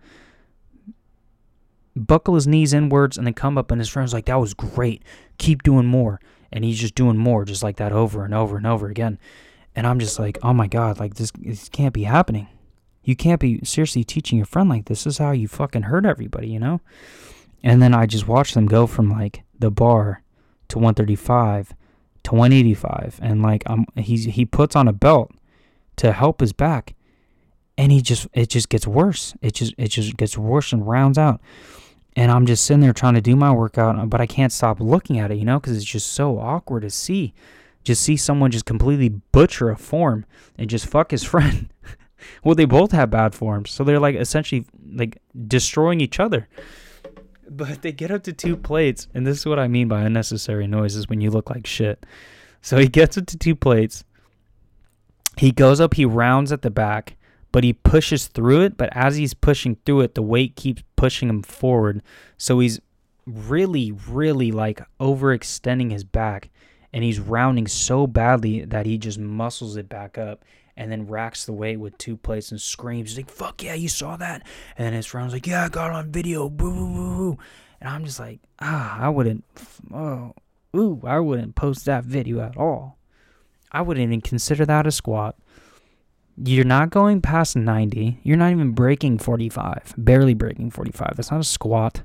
buckle 1.96 2.36
his 2.36 2.48
knees 2.48 2.74
inwards, 2.74 3.18
and 3.18 3.26
then 3.26 3.34
come 3.34 3.58
up, 3.58 3.72
and 3.72 3.80
his 3.80 3.90
friend's 3.90 4.14
like, 4.14 4.26
"That 4.26 4.40
was 4.40 4.54
great. 4.54 5.04
Keep 5.38 5.64
doing 5.64 5.86
more." 5.86 6.20
And 6.52 6.64
he's 6.64 6.80
just 6.80 6.96
doing 6.96 7.18
more, 7.18 7.46
just 7.46 7.62
like 7.62 7.78
that, 7.78 7.92
over 7.92 8.26
and 8.26 8.34
over 8.34 8.58
and 8.58 8.66
over 8.66 8.88
again. 8.88 9.20
And 9.76 9.86
I'm 9.86 10.00
just 10.00 10.18
like, 10.18 10.38
"Oh 10.42 10.54
my 10.54 10.68
god, 10.68 11.00
like 11.00 11.16
this, 11.16 11.32
this 11.38 11.70
can't 11.70 11.94
be 11.94 12.04
happening." 12.04 12.48
You 13.04 13.16
can't 13.16 13.40
be 13.40 13.60
seriously 13.64 14.04
teaching 14.04 14.38
your 14.38 14.46
friend 14.46 14.70
like 14.70 14.86
this. 14.86 15.04
This 15.04 15.14
is 15.14 15.18
how 15.18 15.32
you 15.32 15.48
fucking 15.48 15.84
hurt 15.84 16.06
everybody, 16.06 16.50
you 16.50 16.60
know? 16.60 16.82
And 17.64 17.82
then 17.82 17.94
I 17.94 18.06
just 18.06 18.28
watch 18.28 18.54
them 18.54 18.66
go 18.66 18.88
from 18.88 19.10
like 19.10 19.44
the 19.58 19.72
bar 19.72 20.24
to 20.70 20.78
135 20.78 21.74
to 22.24 22.32
185 22.32 23.20
and 23.22 23.42
like 23.42 23.64
um 23.70 23.86
he's 23.96 24.26
he 24.26 24.46
puts 24.46 24.76
on 24.76 24.88
a 24.88 24.94
belt 24.94 25.32
to 25.96 26.12
help 26.12 26.42
his 26.42 26.54
back 26.54 26.96
and 27.80 27.94
he 27.94 28.02
just 28.02 28.28
it 28.34 28.50
just 28.50 28.68
gets 28.68 28.86
worse. 28.86 29.34
It 29.42 29.54
just 29.54 29.74
it 29.78 29.88
just 29.88 30.18
gets 30.18 30.38
worse 30.38 30.74
and 30.74 30.86
rounds 30.86 31.18
out. 31.18 31.40
And 32.16 32.30
I'm 32.30 32.46
just 32.46 32.66
sitting 32.66 32.82
there 32.82 32.92
trying 32.92 33.14
to 33.14 33.22
do 33.22 33.38
my 33.38 33.52
workout, 33.52 34.10
but 34.10 34.20
I 34.20 34.26
can't 34.26 34.52
stop 34.52 34.82
looking 34.82 35.18
at 35.18 35.32
it, 35.32 35.38
you 35.38 35.46
know, 35.46 35.62
because 35.62 35.78
it's 35.78 35.86
just 35.86 36.12
so 36.12 36.40
awkward 36.40 36.82
to 36.82 36.90
see. 36.90 37.34
Just 37.86 38.04
see 38.04 38.18
someone 38.18 38.52
just 38.52 38.66
completely 38.66 39.08
butcher 39.08 39.70
a 39.70 39.78
form 39.78 40.26
and 40.58 40.70
just 40.70 40.88
fuck 40.88 41.12
his 41.12 41.24
friend. 41.34 41.70
well, 42.44 42.54
they 42.54 42.66
both 42.66 42.92
have 42.92 43.12
bad 43.12 43.34
forms, 43.34 43.72
so 43.72 43.86
they're 43.86 44.00
like 44.00 44.16
essentially 44.16 44.66
like 44.92 45.22
destroying 45.48 46.02
each 46.02 46.20
other. 46.20 46.50
But 47.50 47.82
they 47.82 47.92
get 47.92 48.12
up 48.12 48.24
to 48.24 48.34
two 48.34 48.56
plates, 48.56 49.08
and 49.14 49.26
this 49.26 49.40
is 49.40 49.46
what 49.46 49.60
I 49.60 49.68
mean 49.68 49.88
by 49.88 50.02
unnecessary 50.02 50.68
noises 50.68 51.08
when 51.10 51.22
you 51.22 51.32
look 51.32 51.50
like 51.50 51.66
shit. 51.66 52.06
So 52.62 52.78
he 52.78 52.88
gets 52.88 53.18
up 53.18 53.26
to 53.28 53.38
two 53.38 53.56
plates. 53.56 54.04
He 55.38 55.52
goes 55.52 55.80
up, 55.80 55.94
he 55.94 56.06
rounds 56.06 56.52
at 56.52 56.62
the 56.62 56.70
back, 56.70 57.16
but 57.52 57.64
he 57.64 57.74
pushes 57.74 58.28
through 58.28 58.62
it. 58.62 58.78
But 58.78 58.90
as 58.94 59.16
he's 59.16 59.34
pushing 59.34 59.78
through 59.86 60.02
it, 60.02 60.16
the 60.16 60.22
weight 60.22 60.56
keeps 60.56 60.84
pushing 60.96 61.30
him 61.30 61.42
forward. 61.42 62.04
So 62.38 62.60
he's 62.60 62.80
really, 63.26 63.92
really 63.92 64.52
like 64.52 64.82
overextending 65.00 65.92
his 65.92 66.04
back. 66.04 66.50
And 66.92 67.04
he's 67.04 67.20
rounding 67.20 67.68
so 67.68 68.08
badly 68.08 68.66
that 68.66 68.86
he 68.86 68.98
just 68.98 69.20
muscles 69.20 69.76
it 69.76 69.88
back 69.88 70.18
up 70.18 70.44
and 70.80 70.90
then 70.90 71.08
racks 71.08 71.46
the 71.46 71.52
weight 71.52 71.78
with 71.78 71.98
two 71.98 72.16
plates 72.16 72.52
and 72.52 72.60
screams. 72.60 73.10
He's 73.10 73.18
like, 73.18 73.30
fuck 73.30 73.62
yeah, 73.62 73.74
you 73.74 73.90
saw 73.90 74.16
that? 74.16 74.48
And 74.78 74.86
then 74.86 74.94
his 74.94 75.06
friend's 75.06 75.34
like, 75.34 75.46
yeah, 75.46 75.66
I 75.66 75.70
got 75.70 75.90
it 75.90 75.94
on 75.94 76.10
video. 76.10 76.48
Boo, 76.48 76.72
boo, 76.72 76.88
boo, 76.88 77.16
boo. 77.18 77.38
And 77.82 77.90
I'm 77.90 78.06
just 78.06 78.18
like, 78.18 78.40
ah, 78.62 78.98
I 78.98 79.10
wouldn't, 79.10 79.44
oh, 79.94 80.34
ooh, 80.76 81.02
I 81.04 81.20
wouldn't 81.20 81.56
post 81.56 81.84
that 81.86 82.06
video 82.06 82.40
at 82.40 82.56
all. 82.56 82.98
I 83.74 83.82
wouldn't 83.82 84.06
even 84.06 84.22
consider 84.22 84.66
that 84.66 84.88
a 84.88 84.92
squat. 84.92 85.36
You're 86.42 86.64
not 86.64 86.92
going 86.92 87.22
past 87.22 87.58
90. 87.58 88.22
You're 88.24 88.38
not 88.38 88.52
even 88.52 88.72
breaking 88.72 89.20
45, 89.20 89.96
barely 89.98 90.34
breaking 90.34 90.72
45. 90.72 91.14
That's 91.18 91.30
not 91.30 91.42
a 91.42 91.44
squat. 91.44 92.04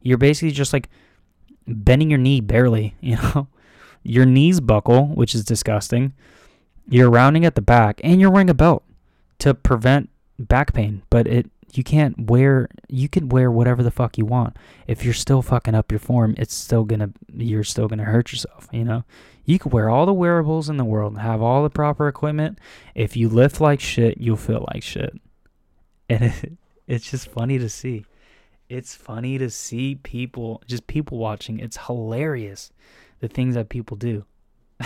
You're 0.00 0.16
basically 0.16 0.52
just 0.52 0.72
like 0.72 0.88
bending 1.68 2.08
your 2.08 2.18
knee 2.18 2.40
barely, 2.40 2.96
you 3.02 3.16
know? 3.16 3.48
Your 4.02 4.24
knees 4.24 4.60
buckle, 4.60 5.08
which 5.08 5.34
is 5.34 5.44
disgusting. 5.44 6.14
You're 6.88 7.10
rounding 7.10 7.44
at 7.44 7.54
the 7.54 7.62
back 7.62 8.00
and 8.04 8.20
you're 8.20 8.30
wearing 8.30 8.50
a 8.50 8.54
belt 8.54 8.84
to 9.40 9.54
prevent 9.54 10.10
back 10.38 10.72
pain, 10.72 11.02
but 11.10 11.26
it 11.26 11.50
you 11.74 11.84
can't 11.84 12.30
wear 12.30 12.68
you 12.88 13.08
can 13.08 13.28
wear 13.28 13.50
whatever 13.50 13.82
the 13.82 13.90
fuck 13.90 14.16
you 14.16 14.24
want. 14.24 14.56
If 14.86 15.04
you're 15.04 15.14
still 15.14 15.42
fucking 15.42 15.74
up 15.74 15.90
your 15.92 15.98
form, 15.98 16.34
it's 16.38 16.54
still 16.54 16.84
gonna 16.84 17.10
you're 17.34 17.64
still 17.64 17.88
gonna 17.88 18.04
hurt 18.04 18.32
yourself, 18.32 18.68
you 18.72 18.84
know? 18.84 19.04
You 19.44 19.58
can 19.58 19.70
wear 19.70 19.88
all 19.88 20.06
the 20.06 20.14
wearables 20.14 20.68
in 20.68 20.76
the 20.76 20.84
world, 20.84 21.12
and 21.12 21.22
have 21.22 21.42
all 21.42 21.62
the 21.62 21.70
proper 21.70 22.08
equipment. 22.08 22.58
If 22.94 23.16
you 23.16 23.28
lift 23.28 23.60
like 23.60 23.80
shit, 23.80 24.18
you'll 24.18 24.36
feel 24.36 24.66
like 24.72 24.82
shit. 24.82 25.20
And 26.08 26.24
it, 26.24 26.52
it's 26.86 27.10
just 27.10 27.28
funny 27.28 27.58
to 27.58 27.68
see. 27.68 28.04
It's 28.68 28.96
funny 28.96 29.38
to 29.38 29.48
see 29.48 29.94
people, 29.94 30.62
just 30.66 30.88
people 30.88 31.18
watching. 31.18 31.60
It's 31.60 31.76
hilarious 31.86 32.72
the 33.20 33.28
things 33.28 33.54
that 33.54 33.68
people 33.68 33.96
do. 33.96 34.24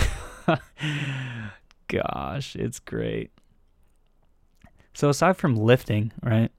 Gosh, 1.90 2.54
it's 2.56 2.78
great. 2.78 3.30
So 4.94 5.08
aside 5.08 5.36
from 5.36 5.56
lifting, 5.56 6.12
right? 6.22 6.50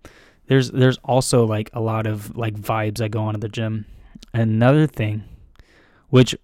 There's 0.47 0.71
there's 0.71 0.97
also 1.03 1.45
like 1.45 1.69
a 1.73 1.79
lot 1.79 2.05
of 2.07 2.35
like 2.35 2.55
vibes 2.55 3.01
I 3.01 3.07
go 3.07 3.21
on 3.23 3.35
at 3.35 3.41
the 3.41 3.49
gym. 3.49 3.85
Another 4.33 4.87
thing 4.87 5.23
which 6.09 6.35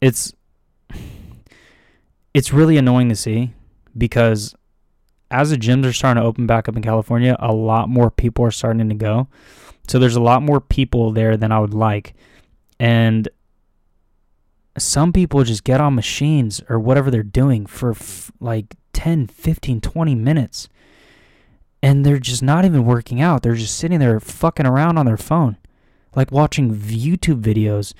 it's 0.00 0.32
it's 2.32 2.52
really 2.52 2.76
annoying 2.76 3.08
to 3.08 3.16
see 3.16 3.52
because 3.96 4.54
as 5.30 5.50
the 5.50 5.56
gyms 5.56 5.84
are 5.84 5.92
starting 5.92 6.22
to 6.22 6.26
open 6.26 6.46
back 6.46 6.68
up 6.68 6.76
in 6.76 6.82
California, 6.82 7.36
a 7.38 7.52
lot 7.52 7.88
more 7.88 8.10
people 8.10 8.44
are 8.44 8.50
starting 8.50 8.88
to 8.88 8.94
go. 8.94 9.28
So 9.88 9.98
there's 9.98 10.16
a 10.16 10.20
lot 10.20 10.42
more 10.42 10.60
people 10.60 11.12
there 11.12 11.36
than 11.36 11.52
I 11.52 11.58
would 11.58 11.74
like. 11.74 12.14
And 12.78 13.28
some 14.80 15.12
people 15.12 15.44
just 15.44 15.64
get 15.64 15.80
on 15.80 15.94
machines 15.94 16.62
or 16.68 16.78
whatever 16.78 17.10
they're 17.10 17.22
doing 17.22 17.66
for 17.66 17.90
f- 17.90 18.30
like 18.40 18.76
10, 18.92 19.28
15, 19.28 19.80
20 19.80 20.14
minutes. 20.14 20.68
And 21.82 22.04
they're 22.04 22.18
just 22.18 22.42
not 22.42 22.64
even 22.64 22.84
working 22.84 23.20
out. 23.20 23.42
They're 23.42 23.54
just 23.54 23.76
sitting 23.76 24.00
there 24.00 24.20
fucking 24.20 24.66
around 24.66 24.98
on 24.98 25.06
their 25.06 25.16
phone, 25.16 25.56
like 26.14 26.30
watching 26.30 26.74
YouTube 26.74 27.40
videos 27.40 27.94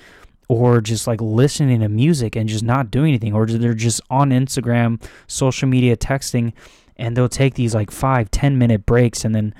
or 0.47 0.81
just 0.81 1.07
like 1.07 1.21
listening 1.21 1.79
to 1.79 1.89
music 1.89 2.35
and 2.35 2.47
just 2.47 2.63
not 2.63 2.91
doing 2.91 3.09
anything. 3.09 3.33
Or 3.33 3.45
they're 3.45 3.73
just 3.73 4.01
on 4.09 4.29
Instagram, 4.29 5.01
social 5.25 5.67
media, 5.67 5.97
texting, 5.97 6.53
and 6.97 7.17
they'll 7.17 7.29
take 7.29 7.55
these 7.55 7.73
like 7.73 7.89
five, 7.89 8.29
10 8.29 8.57
minute 8.57 8.85
breaks 8.85 9.25
and 9.25 9.33
then 9.33 9.55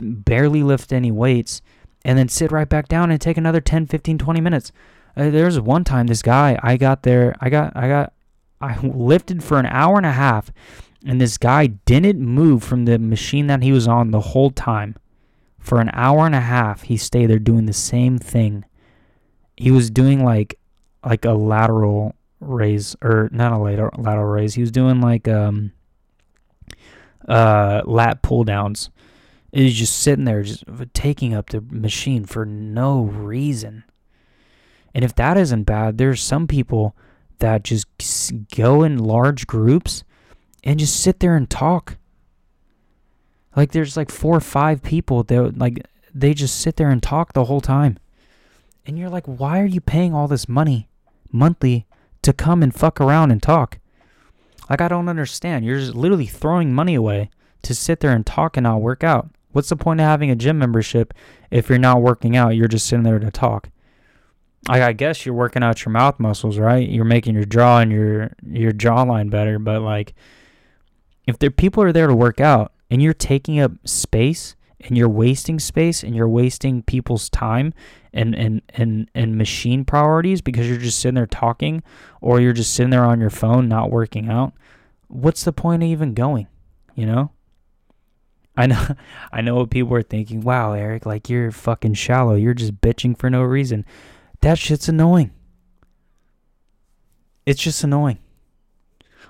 barely 0.00 0.62
lift 0.62 0.92
any 0.92 1.10
weights 1.10 1.62
and 2.04 2.18
then 2.18 2.28
sit 2.28 2.52
right 2.52 2.68
back 2.68 2.86
down 2.86 3.10
and 3.10 3.20
take 3.20 3.36
another 3.36 3.60
10, 3.60 3.86
15, 3.86 4.18
20 4.18 4.40
minutes. 4.40 4.72
Uh, 5.16 5.30
there's 5.30 5.60
one 5.60 5.84
time 5.84 6.06
this 6.06 6.22
guy, 6.22 6.58
I 6.62 6.76
got 6.76 7.02
there, 7.02 7.34
I 7.40 7.48
got, 7.48 7.72
I 7.76 7.88
got, 7.88 8.12
I 8.60 8.78
lifted 8.82 9.42
for 9.44 9.58
an 9.58 9.66
hour 9.66 9.96
and 9.96 10.06
a 10.06 10.12
half, 10.12 10.50
and 11.06 11.20
this 11.20 11.38
guy 11.38 11.66
didn't 11.66 12.20
move 12.20 12.64
from 12.64 12.84
the 12.84 12.98
machine 12.98 13.46
that 13.46 13.62
he 13.62 13.72
was 13.72 13.86
on 13.86 14.10
the 14.10 14.20
whole 14.20 14.50
time. 14.50 14.96
For 15.58 15.80
an 15.80 15.90
hour 15.94 16.26
and 16.26 16.34
a 16.34 16.40
half, 16.40 16.82
he 16.82 16.96
stayed 16.96 17.26
there 17.26 17.38
doing 17.38 17.66
the 17.66 17.72
same 17.72 18.18
thing. 18.18 18.64
He 19.56 19.70
was 19.70 19.88
doing 19.90 20.22
like, 20.22 20.58
like 21.04 21.24
a 21.24 21.32
lateral 21.32 22.14
raise, 22.40 22.96
or 23.02 23.28
not 23.32 23.52
a 23.52 23.58
lateral 23.58 23.90
lateral 23.96 24.26
raise. 24.26 24.54
He 24.54 24.60
was 24.60 24.70
doing 24.70 25.00
like 25.00 25.26
um, 25.26 25.72
uh, 27.26 27.82
lat 27.86 28.20
pull 28.22 28.44
downs. 28.44 28.90
He's 29.52 29.78
just 29.78 30.00
sitting 30.00 30.24
there, 30.24 30.42
just 30.42 30.64
taking 30.92 31.32
up 31.32 31.50
the 31.50 31.60
machine 31.60 32.24
for 32.24 32.44
no 32.44 33.02
reason. 33.02 33.84
And 34.94 35.04
if 35.04 35.14
that 35.16 35.36
isn't 35.36 35.64
bad, 35.64 35.98
there's 35.98 36.22
some 36.22 36.46
people 36.46 36.94
that 37.40 37.64
just 37.64 37.86
go 38.54 38.82
in 38.84 38.98
large 38.98 39.46
groups 39.46 40.04
and 40.62 40.78
just 40.78 41.00
sit 41.00 41.20
there 41.20 41.36
and 41.36 41.50
talk. 41.50 41.98
Like 43.56 43.72
there's 43.72 43.96
like 43.96 44.10
four 44.10 44.36
or 44.36 44.40
five 44.40 44.82
people 44.82 45.24
that 45.24 45.58
like 45.58 45.84
they 46.14 46.32
just 46.32 46.60
sit 46.60 46.76
there 46.76 46.90
and 46.90 47.02
talk 47.02 47.32
the 47.32 47.44
whole 47.44 47.60
time. 47.60 47.98
And 48.86 48.98
you're 48.98 49.10
like, 49.10 49.26
why 49.26 49.60
are 49.60 49.66
you 49.66 49.80
paying 49.80 50.14
all 50.14 50.28
this 50.28 50.48
money 50.48 50.88
monthly 51.32 51.86
to 52.22 52.32
come 52.32 52.62
and 52.62 52.74
fuck 52.74 53.00
around 53.00 53.30
and 53.30 53.42
talk? 53.42 53.78
Like 54.70 54.80
I 54.80 54.88
don't 54.88 55.08
understand. 55.08 55.64
You're 55.64 55.80
just 55.80 55.94
literally 55.94 56.26
throwing 56.26 56.72
money 56.72 56.94
away 56.94 57.30
to 57.62 57.74
sit 57.74 58.00
there 58.00 58.12
and 58.12 58.24
talk 58.24 58.56
and 58.56 58.64
not 58.64 58.80
work 58.80 59.02
out. 59.02 59.30
What's 59.52 59.68
the 59.68 59.76
point 59.76 60.00
of 60.00 60.06
having 60.06 60.30
a 60.30 60.36
gym 60.36 60.58
membership 60.58 61.14
if 61.50 61.68
you're 61.68 61.78
not 61.78 62.02
working 62.02 62.36
out? 62.36 62.56
You're 62.56 62.68
just 62.68 62.86
sitting 62.86 63.04
there 63.04 63.18
to 63.18 63.30
talk. 63.30 63.70
I, 64.68 64.82
I 64.82 64.92
guess 64.92 65.24
you're 65.24 65.34
working 65.34 65.62
out 65.62 65.84
your 65.84 65.92
mouth 65.92 66.18
muscles, 66.18 66.58
right? 66.58 66.88
You're 66.88 67.04
making 67.04 67.34
your 67.34 67.44
jaw 67.44 67.80
and 67.80 67.92
your 67.92 68.32
your 68.46 68.72
jawline 68.72 69.30
better, 69.30 69.58
but 69.58 69.82
like 69.82 70.14
if 71.26 71.38
there 71.38 71.50
people 71.50 71.82
are 71.82 71.92
there 71.92 72.06
to 72.06 72.14
work 72.14 72.40
out 72.40 72.72
and 72.90 73.02
you're 73.02 73.14
taking 73.14 73.60
up 73.60 73.72
space 73.84 74.56
and 74.80 74.96
you're 74.96 75.08
wasting 75.08 75.58
space 75.58 76.02
and 76.02 76.14
you're 76.14 76.28
wasting 76.28 76.82
people's 76.82 77.28
time 77.30 77.72
and 78.12 78.34
and 78.34 78.62
and 78.70 79.10
and 79.14 79.36
machine 79.36 79.84
priorities 79.84 80.40
because 80.40 80.68
you're 80.68 80.78
just 80.78 81.00
sitting 81.00 81.14
there 81.14 81.26
talking 81.26 81.82
or 82.20 82.40
you're 82.40 82.52
just 82.52 82.74
sitting 82.74 82.90
there 82.90 83.04
on 83.04 83.20
your 83.20 83.30
phone 83.30 83.68
not 83.68 83.90
working 83.90 84.28
out, 84.28 84.52
what's 85.08 85.44
the 85.44 85.52
point 85.52 85.82
of 85.82 85.88
even 85.88 86.14
going? 86.14 86.46
You 86.94 87.06
know? 87.06 87.30
I 88.56 88.66
know 88.66 88.86
I 89.32 89.40
know 89.40 89.56
what 89.56 89.70
people 89.70 89.94
are 89.94 90.02
thinking, 90.02 90.40
wow, 90.40 90.74
Eric, 90.74 91.06
like 91.06 91.28
you're 91.28 91.50
fucking 91.50 91.94
shallow. 91.94 92.34
You're 92.34 92.54
just 92.54 92.80
bitching 92.80 93.18
for 93.18 93.28
no 93.28 93.42
reason. 93.42 93.84
That 94.44 94.58
shit's 94.58 94.90
annoying. 94.90 95.30
It's 97.46 97.62
just 97.62 97.82
annoying. 97.82 98.18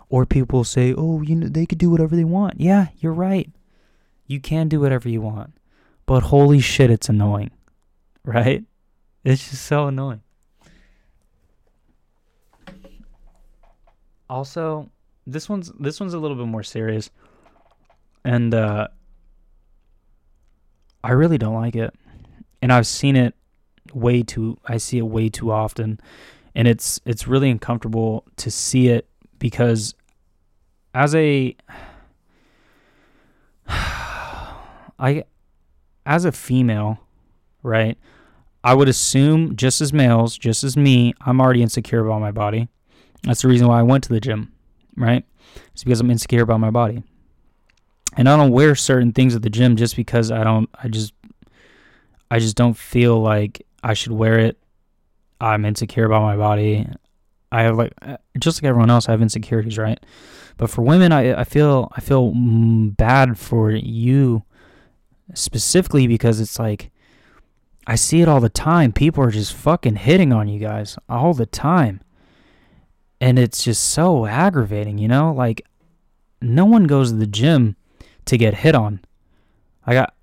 Or 0.09 0.27
people 0.27 0.65
say, 0.65 0.93
"Oh, 0.93 1.23
you 1.23 1.37
know, 1.37 1.47
they 1.47 1.67
could 1.67 1.79
do 1.79 1.89
whatever 1.89 2.17
they 2.17 2.25
want." 2.25 2.61
Yeah, 2.61 2.89
you're 2.99 3.13
right. 3.13 3.49
You 4.27 4.41
can 4.41 4.69
do 4.69 4.81
whatever 4.81 5.09
you 5.09 5.21
want. 5.21 5.53
But 6.05 6.25
holy 6.25 6.59
shit, 6.59 6.91
it's 6.91 7.09
annoying. 7.09 7.53
Right? 8.25 8.65
It's 9.23 9.51
just 9.51 9.67
so 9.67 9.87
annoying. 9.87 10.23
Also, 14.29 14.91
this 15.29 15.49
one's 15.49 15.71
this 15.79 16.01
one's 16.01 16.15
a 16.15 16.19
little 16.19 16.37
bit 16.37 16.47
more 16.47 16.65
serious. 16.65 17.11
And 18.25 18.53
uh 18.53 18.89
I 21.05 21.13
really 21.13 21.39
don't 21.39 21.55
like 21.55 21.77
it. 21.77 21.95
And 22.63 22.73
I've 22.73 22.87
seen 22.89 23.15
it 23.15 23.35
way 23.95 24.23
too 24.23 24.59
I 24.67 24.77
see 24.79 24.99
it 24.99 25.07
way 25.07 25.29
too 25.29 25.51
often 25.53 26.01
and 26.55 26.69
it's 26.69 27.01
it's 27.05 27.27
really 27.27 27.51
uncomfortable 27.51 28.25
to 28.37 28.51
see 28.51 28.89
it 28.89 29.09
because 29.39 29.95
as 30.95 31.15
a 31.15 31.57
I 33.69 35.25
as 36.07 36.25
a 36.25 36.33
female, 36.33 37.01
right? 37.63 37.99
I 38.63 38.75
would 38.75 38.89
assume 38.89 39.57
just 39.57 39.81
as 39.81 39.93
males, 39.93 40.39
just 40.39 40.65
as 40.65 40.77
me, 40.77 41.15
I'm 41.21 41.41
already 41.41 41.63
insecure 41.63 42.07
about 42.07 42.21
my 42.21 42.31
body. 42.31 42.69
That's 43.23 43.43
the 43.43 43.49
reason 43.49 43.69
why 43.69 43.81
I 43.81 43.83
went 43.83 44.05
to 44.05 44.13
the 44.13 44.21
gym, 44.21 44.53
right? 44.97 45.25
It's 45.73 45.85
because 45.85 46.01
I'm 46.01 46.11
insecure 46.11 46.43
about 46.43 46.61
my 46.61 46.71
body. 46.71 47.03
And 48.17 48.29
I 48.29 48.37
don't 48.37 48.53
wear 48.53 48.75
certain 48.75 49.13
things 49.13 49.35
at 49.35 49.43
the 49.43 49.51
gym 49.51 49.77
just 49.77 49.97
because 49.97 50.31
I 50.31 50.45
don't 50.45 50.71
I 50.83 50.89
just 50.89 51.13
I 52.31 52.39
just 52.39 52.57
don't 52.57 52.77
feel 52.77 53.21
like 53.21 53.67
I 53.85 53.95
should 53.95 54.13
wear 54.13 54.39
it. 54.39 54.59
I'm 55.41 55.65
insecure 55.65 56.07
about 56.07 56.23
my 56.23 56.37
body. 56.37 56.89
I 57.53 57.63
have 57.63 57.77
like 57.77 57.93
uh, 58.03 58.17
just 58.39 58.61
like 58.63 58.69
everyone 58.69 58.91
else 58.91 59.09
I 59.09 59.13
have 59.13 59.23
insecurities, 59.23 59.79
right? 59.79 60.01
But 60.57 60.71
for 60.71 60.83
women, 60.83 61.13
I 61.13 61.41
I 61.41 61.45
feel 61.45 61.93
I 61.95 62.01
feel 62.01 62.33
mm, 62.33 62.97
bad 62.97 63.39
for 63.39 63.71
you 63.71 64.43
specifically 65.35 66.07
because 66.07 66.41
it's 66.41 66.59
like 66.59 66.91
I 67.87 67.97
see 67.97 68.23
it 68.23 68.29
all 68.29 68.41
the 68.41 68.49
time. 68.49 68.93
People 68.93 69.23
are 69.23 69.31
just 69.31 69.53
fucking 69.53 69.97
hitting 69.97 70.33
on 70.33 70.49
you 70.49 70.59
guys 70.59 70.97
all 71.09 71.35
the 71.35 71.47
time. 71.47 72.01
And 73.21 73.39
it's 73.39 73.63
just 73.63 73.85
so 73.85 74.27
aggravating, 74.27 74.99
you 74.99 75.09
know? 75.09 75.33
Like 75.33 75.67
no 76.41 76.65
one 76.65 76.85
goes 76.85 77.11
to 77.11 77.17
the 77.17 77.27
gym 77.27 77.77
to 78.25 78.39
get 78.39 78.55
hit 78.55 78.75
on. 78.75 79.01
I 79.87 79.93
got 79.93 80.15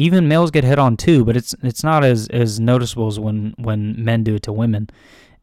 even 0.00 0.28
males 0.28 0.50
get 0.50 0.64
hit 0.64 0.78
on 0.78 0.96
too, 0.96 1.24
but 1.24 1.36
it's 1.36 1.54
it's 1.62 1.84
not 1.84 2.04
as 2.04 2.26
as 2.28 2.58
noticeable 2.58 3.06
as 3.06 3.20
when 3.20 3.54
when 3.58 4.02
men 4.02 4.24
do 4.24 4.34
it 4.34 4.42
to 4.44 4.52
women. 4.52 4.88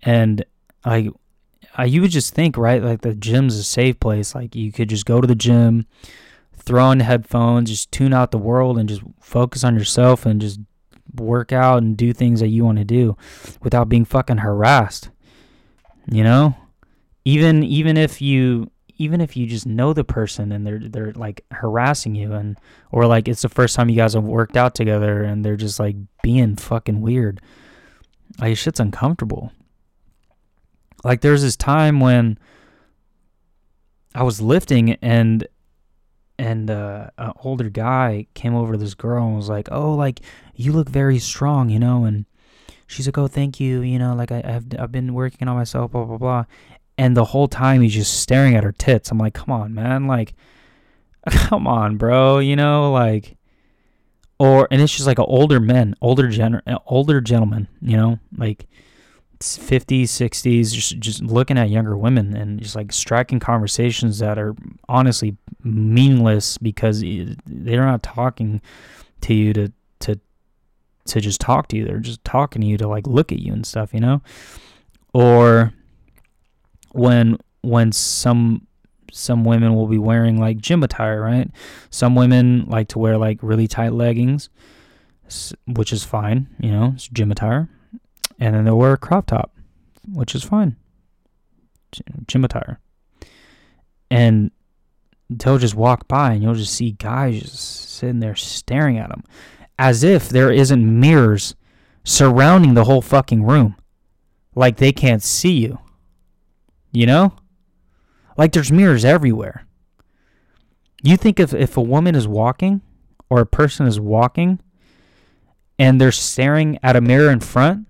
And 0.01 0.43
like 0.85 1.09
I, 1.75 1.85
you 1.85 2.01
would 2.01 2.11
just 2.11 2.33
think, 2.33 2.57
right? 2.57 2.81
Like 2.81 3.01
the 3.01 3.13
gym's 3.13 3.55
a 3.55 3.63
safe 3.63 3.99
place. 3.99 4.33
Like 4.33 4.55
you 4.55 4.71
could 4.71 4.89
just 4.89 5.05
go 5.05 5.21
to 5.21 5.27
the 5.27 5.35
gym, 5.35 5.85
throw 6.55 6.85
on 6.85 7.01
headphones, 7.01 7.69
just 7.69 7.91
tune 7.91 8.13
out 8.13 8.31
the 8.31 8.39
world 8.39 8.79
and 8.79 8.89
just 8.89 9.03
focus 9.21 9.63
on 9.63 9.75
yourself 9.75 10.25
and 10.25 10.41
just 10.41 10.59
work 11.15 11.53
out 11.53 11.83
and 11.83 11.95
do 11.95 12.11
things 12.11 12.39
that 12.39 12.47
you 12.47 12.65
want 12.65 12.79
to 12.79 12.83
do 12.83 13.15
without 13.61 13.89
being 13.89 14.05
fucking 14.05 14.39
harassed. 14.39 15.09
You 16.11 16.23
know? 16.23 16.55
Even 17.25 17.63
even 17.63 17.95
if 17.95 18.21
you 18.21 18.71
even 18.97 19.21
if 19.21 19.37
you 19.37 19.45
just 19.45 19.65
know 19.65 19.93
the 19.93 20.03
person 20.03 20.51
and 20.51 20.65
they're 20.65 20.79
they're 20.79 21.13
like 21.13 21.45
harassing 21.51 22.15
you 22.15 22.33
and 22.33 22.57
or 22.91 23.05
like 23.05 23.27
it's 23.27 23.41
the 23.41 23.49
first 23.49 23.75
time 23.75 23.89
you 23.89 23.95
guys 23.95 24.13
have 24.13 24.23
worked 24.23 24.57
out 24.57 24.75
together 24.75 25.23
and 25.23 25.45
they're 25.45 25.55
just 25.55 25.79
like 25.79 25.95
being 26.23 26.55
fucking 26.55 27.01
weird. 27.01 27.39
Like 28.39 28.57
shit's 28.57 28.79
uncomfortable. 28.79 29.51
Like 31.03 31.21
there's 31.21 31.43
this 31.43 31.55
time 31.55 31.99
when 31.99 32.37
I 34.15 34.23
was 34.23 34.41
lifting 34.41 34.93
and 34.95 35.47
and 36.39 36.69
uh, 36.69 37.09
an 37.17 37.33
older 37.43 37.69
guy 37.69 38.27
came 38.33 38.55
over 38.55 38.73
to 38.73 38.77
this 38.77 38.93
girl 38.93 39.25
and 39.25 39.35
was 39.35 39.49
like, 39.49 39.69
"Oh, 39.71 39.93
like 39.93 40.19
you 40.55 40.71
look 40.71 40.89
very 40.89 41.19
strong, 41.19 41.69
you 41.69 41.79
know." 41.79 42.03
And 42.03 42.25
she's 42.85 43.07
like, 43.07 43.17
"Oh, 43.17 43.27
thank 43.27 43.59
you, 43.59 43.81
you 43.81 43.97
know, 43.97 44.15
like 44.15 44.31
I, 44.31 44.41
have 44.41 44.65
I've 44.77 44.91
been 44.91 45.13
working 45.13 45.47
on 45.47 45.55
myself, 45.55 45.91
blah 45.91 46.05
blah 46.05 46.17
blah." 46.17 46.45
And 46.97 47.15
the 47.15 47.25
whole 47.25 47.47
time 47.47 47.81
he's 47.81 47.93
just 47.93 48.21
staring 48.21 48.55
at 48.55 48.63
her 48.63 48.71
tits. 48.71 49.11
I'm 49.11 49.17
like, 49.17 49.33
come 49.33 49.51
on, 49.51 49.73
man. 49.73 50.07
Like, 50.07 50.33
come 51.29 51.67
on, 51.67 51.97
bro. 51.97 52.39
You 52.39 52.55
know, 52.55 52.91
like, 52.91 53.37
or, 54.39 54.67
and 54.71 54.81
it's 54.81 54.93
just 54.93 55.07
like 55.07 55.19
an 55.19 55.25
older 55.27 55.59
men, 55.59 55.95
older 56.01 56.27
gen, 56.27 56.61
uh, 56.65 56.79
older 56.85 57.21
gentlemen, 57.21 57.67
you 57.81 57.97
know, 57.97 58.19
like 58.37 58.67
50s, 59.39 60.03
60s, 60.03 60.73
just, 60.73 60.99
just 60.99 61.23
looking 61.23 61.57
at 61.57 61.69
younger 61.69 61.97
women 61.97 62.35
and 62.35 62.59
just 62.61 62.75
like 62.75 62.91
striking 62.91 63.39
conversations 63.39 64.19
that 64.19 64.37
are 64.37 64.55
honestly 64.89 65.37
meaningless 65.63 66.57
because 66.57 67.03
they're 67.45 67.85
not 67.85 68.03
talking 68.03 68.61
to 69.21 69.33
you 69.33 69.53
to, 69.53 69.71
to, 69.99 70.19
to 71.05 71.21
just 71.21 71.41
talk 71.41 71.67
to 71.69 71.77
you. 71.77 71.85
They're 71.85 71.99
just 71.99 72.23
talking 72.23 72.61
to 72.61 72.67
you 72.67 72.77
to 72.77 72.87
like 72.87 73.07
look 73.07 73.31
at 73.31 73.39
you 73.39 73.53
and 73.53 73.65
stuff, 73.65 73.93
you 73.93 73.99
know? 73.99 74.21
Or 75.13 75.73
when 76.97 77.37
when 77.61 77.91
some 77.91 78.67
some 79.11 79.43
women 79.43 79.73
will 79.73 79.87
be 79.87 79.97
wearing 79.97 80.39
like 80.39 80.57
gym 80.57 80.83
attire, 80.83 81.21
right? 81.21 81.49
Some 81.89 82.15
women 82.15 82.65
like 82.67 82.89
to 82.89 82.99
wear 82.99 83.17
like 83.17 83.39
really 83.41 83.67
tight 83.67 83.93
leggings, 83.93 84.49
which 85.65 85.93
is 85.93 86.03
fine, 86.03 86.47
you 86.59 86.71
know, 86.71 86.93
it's 86.95 87.07
gym 87.07 87.31
attire. 87.31 87.69
And 88.39 88.53
then 88.53 88.65
they'll 88.65 88.77
wear 88.77 88.93
a 88.93 88.97
crop 88.97 89.27
top, 89.27 89.51
which 90.11 90.35
is 90.35 90.43
fine. 90.43 90.75
Gym 92.27 92.43
attire. 92.43 92.79
And 94.11 94.51
they'll 95.29 95.57
just 95.57 95.75
walk 95.75 96.07
by 96.07 96.33
and 96.33 96.43
you'll 96.43 96.53
just 96.53 96.73
see 96.73 96.91
guys 96.91 97.41
just 97.41 97.89
sitting 97.91 98.19
there 98.19 98.35
staring 98.35 98.97
at 98.97 99.09
them 99.09 99.23
as 99.79 100.03
if 100.03 100.29
there 100.29 100.51
isn't 100.51 100.99
mirrors 100.99 101.55
surrounding 102.03 102.73
the 102.73 102.85
whole 102.85 103.01
fucking 103.01 103.43
room. 103.43 103.75
Like 104.55 104.77
they 104.77 104.91
can't 104.91 105.23
see 105.23 105.53
you. 105.53 105.79
You 106.91 107.05
know? 107.05 107.33
Like 108.37 108.51
there's 108.51 108.71
mirrors 108.71 109.03
everywhere. 109.03 109.65
You 111.03 111.17
think 111.17 111.39
if, 111.39 111.53
if 111.53 111.77
a 111.77 111.81
woman 111.81 112.15
is 112.15 112.27
walking 112.27 112.81
or 113.29 113.39
a 113.39 113.45
person 113.45 113.87
is 113.87 113.99
walking 113.99 114.59
and 115.77 115.99
they're 115.99 116.11
staring 116.11 116.79
at 116.81 116.95
a 116.95 117.01
mirror 117.01 117.31
in 117.31 117.39
front 117.39 117.87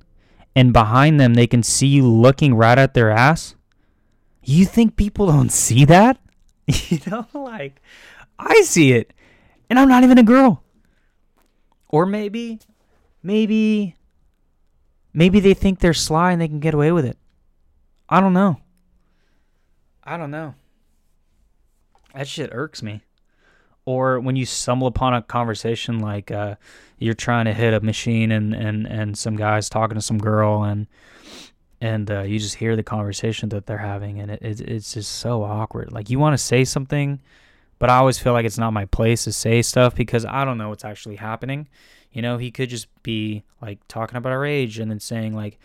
and 0.56 0.74
behind 0.74 1.20
them 1.20 1.34
they 1.34 1.48
can 1.48 1.64
see 1.64 1.88
you 1.88 2.08
looking 2.08 2.56
right 2.56 2.78
at 2.78 2.94
their 2.94 3.12
ass, 3.12 3.56
you 4.44 4.66
think 4.66 4.96
people 4.96 5.28
don't 5.28 5.52
see 5.52 5.86
that? 5.86 6.18
you 6.68 7.00
know, 7.08 7.28
like 7.34 7.82
I 8.40 8.62
see 8.62 8.94
it 8.94 9.14
and 9.70 9.80
I'm 9.80 9.90
not 9.90 10.04
even 10.04 10.18
a 10.18 10.24
girl. 10.24 10.64
Or 11.90 12.06
maybe, 12.06 12.60
maybe, 13.24 13.96
maybe 15.14 15.40
they 15.40 15.54
think 15.54 15.80
they're 15.80 15.94
sly 15.94 16.32
and 16.34 16.42
they 16.42 16.48
can 16.48 16.60
get 16.60 16.74
away 16.74 16.92
with 16.92 17.06
it. 17.06 17.18
I 18.10 18.20
don't 18.20 18.34
know. 18.34 18.62
I 20.08 20.16
don't 20.16 20.32
know. 20.32 20.56
That 22.16 22.30
shit 22.30 22.50
irks 22.54 22.82
me. 22.82 23.02
Or 23.86 24.20
when 24.20 24.38
you 24.38 24.46
stumble 24.46 24.88
upon 24.88 25.14
a 25.14 25.22
conversation 25.22 26.00
like 26.00 26.32
uh, 26.32 26.56
you're 26.98 27.14
trying 27.14 27.46
to 27.46 27.54
hit 27.54 27.74
a 27.74 27.82
machine 27.82 28.32
and, 28.32 28.54
and, 28.54 28.88
and 28.88 29.18
some 29.18 29.36
guy's 29.36 29.70
talking 29.70 29.96
to 29.96 30.02
some 30.02 30.18
girl 30.18 30.64
and 30.64 30.88
and 31.80 32.10
uh, 32.10 32.22
you 32.24 32.40
just 32.40 32.56
hear 32.56 32.76
the 32.76 32.82
conversation 32.82 33.50
that 33.50 33.68
they're 33.68 33.78
having 33.78 34.20
and 34.20 34.32
it, 34.32 34.42
it 34.42 34.62
it's 34.62 34.94
just 34.94 35.12
so 35.12 35.44
awkward. 35.44 35.92
Like 35.92 36.10
you 36.10 36.18
want 36.18 36.34
to 36.34 36.44
say 36.44 36.64
something, 36.64 37.22
but 37.78 37.90
I 37.90 37.98
always 37.98 38.18
feel 38.18 38.34
like 38.34 38.46
it's 38.46 38.58
not 38.58 38.72
my 38.72 38.86
place 38.86 39.26
to 39.26 39.32
say 39.32 39.62
stuff 39.62 39.94
because 39.94 40.26
I 40.26 40.44
don't 40.44 40.58
know 40.58 40.70
what's 40.70 40.86
actually 40.86 41.18
happening. 41.18 41.68
You 42.12 42.24
know, 42.24 42.38
he 42.38 42.50
could 42.50 42.70
just 42.70 42.88
be 43.04 43.44
like 43.62 43.80
talking 43.88 44.18
about 44.18 44.32
our 44.32 44.46
age 44.46 44.80
and 44.80 44.90
then 44.90 45.00
saying 45.00 45.34
like, 45.34 45.60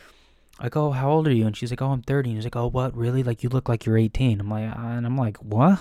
I 0.63 0.69
go, 0.69 0.93
how 0.93 1.11
old 1.11 1.27
are 1.27 1.33
you? 1.33 1.45
And 1.45 1.57
she's 1.57 1.71
like, 1.73 1.83
oh, 1.83 1.91
I'm 1.91 2.03
30. 2.03 2.31
And 2.31 2.39
he's 2.39 2.47
like, 2.47 2.55
oh, 2.55 2.69
what? 2.69 2.97
Really? 2.97 3.25
Like, 3.25 3.43
you 3.43 3.49
look 3.49 3.69
like 3.69 3.85
you're 3.85 3.99
18. 3.99 4.39
I'm 4.39 4.49
like, 4.49 4.71
uh, 4.71 4.81
and 4.81 5.05
I'm 5.05 5.19
like, 5.19 5.39
what? 5.39 5.81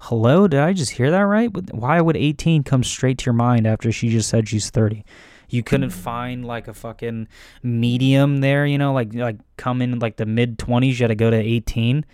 Hello? 0.00 0.48
Did 0.48 0.58
I 0.58 0.72
just 0.72 0.92
hear 0.92 1.10
that 1.10 1.20
right? 1.20 1.50
Why 1.70 2.00
would 2.00 2.16
18 2.16 2.62
come 2.62 2.82
straight 2.82 3.18
to 3.18 3.26
your 3.26 3.34
mind 3.34 3.66
after 3.66 3.92
she 3.92 4.08
just 4.08 4.30
said 4.30 4.48
she's 4.48 4.70
30? 4.70 5.04
You 5.50 5.62
couldn't 5.62 5.90
find 5.90 6.46
like 6.46 6.66
a 6.66 6.72
fucking 6.72 7.28
medium 7.62 8.38
there, 8.38 8.64
you 8.64 8.78
know, 8.78 8.94
like 8.94 9.12
like 9.12 9.36
come 9.58 9.82
in 9.82 9.98
like 9.98 10.16
the 10.16 10.24
mid 10.24 10.58
20s. 10.58 10.98
You 10.98 11.04
had 11.04 11.08
to 11.08 11.14
go 11.14 11.30
to 11.30 11.36
18. 11.36 12.06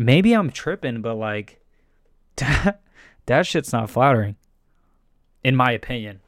Maybe 0.00 0.32
I'm 0.32 0.50
tripping, 0.50 1.00
but 1.00 1.14
like 1.14 1.60
that, 2.36 2.82
that 3.26 3.46
shit's 3.46 3.72
not 3.72 3.88
flattering, 3.88 4.34
in 5.44 5.54
my 5.54 5.70
opinion. 5.70 6.18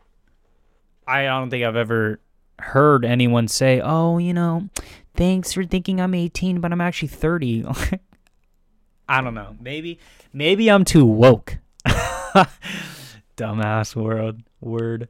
I 1.08 1.24
don't 1.24 1.50
think 1.50 1.64
I've 1.64 1.74
ever 1.74 2.20
heard 2.58 3.04
anyone 3.04 3.48
say, 3.48 3.80
"Oh, 3.80 4.18
you 4.18 4.32
know, 4.32 4.68
thanks 5.14 5.52
for 5.52 5.64
thinking 5.64 6.00
I'm 6.00 6.14
18, 6.14 6.60
but 6.60 6.72
I'm 6.72 6.80
actually 6.80 7.08
30." 7.08 7.64
I 9.08 9.20
don't 9.20 9.34
know. 9.34 9.56
Maybe 9.60 9.98
maybe 10.32 10.70
I'm 10.70 10.84
too 10.84 11.04
woke. 11.04 11.58
Dumbass 13.36 13.94
world 13.94 14.40
word. 14.60 15.08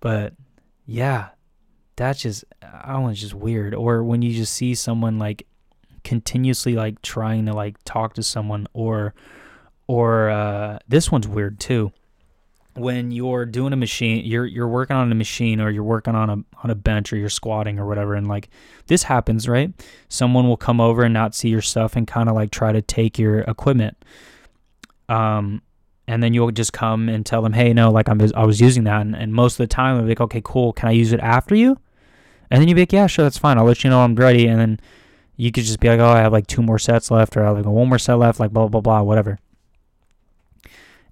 But 0.00 0.34
yeah, 0.86 1.28
that's 1.96 2.22
just 2.22 2.44
I 2.62 2.92
don't 2.92 3.04
know, 3.04 3.08
it's 3.10 3.20
just 3.20 3.34
weird. 3.34 3.74
Or 3.74 4.02
when 4.02 4.22
you 4.22 4.32
just 4.32 4.54
see 4.54 4.74
someone 4.74 5.18
like 5.18 5.46
continuously 6.02 6.74
like 6.74 7.00
trying 7.02 7.46
to 7.46 7.52
like 7.52 7.76
talk 7.84 8.14
to 8.14 8.22
someone 8.22 8.66
or 8.72 9.14
or 9.86 10.30
uh 10.30 10.78
this 10.88 11.12
one's 11.12 11.28
weird 11.28 11.60
too 11.60 11.92
when 12.74 13.10
you're 13.10 13.44
doing 13.44 13.72
a 13.72 13.76
machine 13.76 14.24
you're 14.24 14.46
you're 14.46 14.68
working 14.68 14.94
on 14.96 15.10
a 15.10 15.14
machine 15.14 15.60
or 15.60 15.70
you're 15.70 15.82
working 15.82 16.14
on 16.14 16.30
a 16.30 16.36
on 16.62 16.70
a 16.70 16.74
bench 16.74 17.12
or 17.12 17.16
you're 17.16 17.28
squatting 17.28 17.78
or 17.78 17.86
whatever 17.86 18.14
and 18.14 18.26
like 18.28 18.48
this 18.86 19.02
happens 19.04 19.48
right? 19.48 19.72
Someone 20.08 20.48
will 20.48 20.56
come 20.56 20.80
over 20.80 21.02
and 21.02 21.12
not 21.14 21.34
see 21.34 21.48
your 21.48 21.62
stuff 21.62 21.96
and 21.96 22.06
kind 22.06 22.28
of 22.28 22.34
like 22.34 22.50
try 22.50 22.72
to 22.72 22.82
take 22.82 23.18
your 23.18 23.40
equipment. 23.40 23.96
Um 25.08 25.62
and 26.06 26.22
then 26.22 26.34
you'll 26.34 26.50
just 26.50 26.72
come 26.72 27.08
and 27.08 27.24
tell 27.24 27.42
them 27.42 27.52
hey 27.52 27.72
no 27.72 27.90
like 27.90 28.08
I'm, 28.08 28.20
i 28.34 28.44
was 28.44 28.60
using 28.60 28.84
that. 28.84 29.00
And, 29.02 29.16
and 29.16 29.32
most 29.32 29.54
of 29.54 29.58
the 29.58 29.74
time 29.74 29.98
they're 29.98 30.06
like 30.06 30.20
okay 30.20 30.42
cool. 30.44 30.72
Can 30.72 30.88
i 30.88 30.92
use 30.92 31.12
it 31.12 31.20
after 31.20 31.54
you? 31.54 31.78
And 32.50 32.60
then 32.60 32.68
you'd 32.68 32.74
be 32.76 32.82
like 32.82 32.92
yeah 32.92 33.06
sure 33.06 33.24
that's 33.24 33.38
fine. 33.38 33.58
I'll 33.58 33.64
let 33.64 33.84
you 33.84 33.90
know 33.90 34.00
i'm 34.00 34.14
ready. 34.14 34.46
And 34.46 34.60
then 34.60 34.80
you 35.40 35.50
could 35.50 35.64
just 35.64 35.80
be 35.80 35.88
like 35.88 36.00
oh 36.00 36.10
i 36.10 36.18
have 36.18 36.32
like 36.32 36.46
two 36.46 36.62
more 36.62 36.78
sets 36.78 37.10
left 37.10 37.34
or 37.36 37.42
i 37.42 37.46
have 37.46 37.56
like 37.56 37.64
one 37.64 37.88
more 37.88 37.98
set 37.98 38.14
left 38.14 38.38
like 38.38 38.52
blah 38.52 38.68
blah 38.68 38.82
blah 38.82 39.00
whatever 39.00 39.38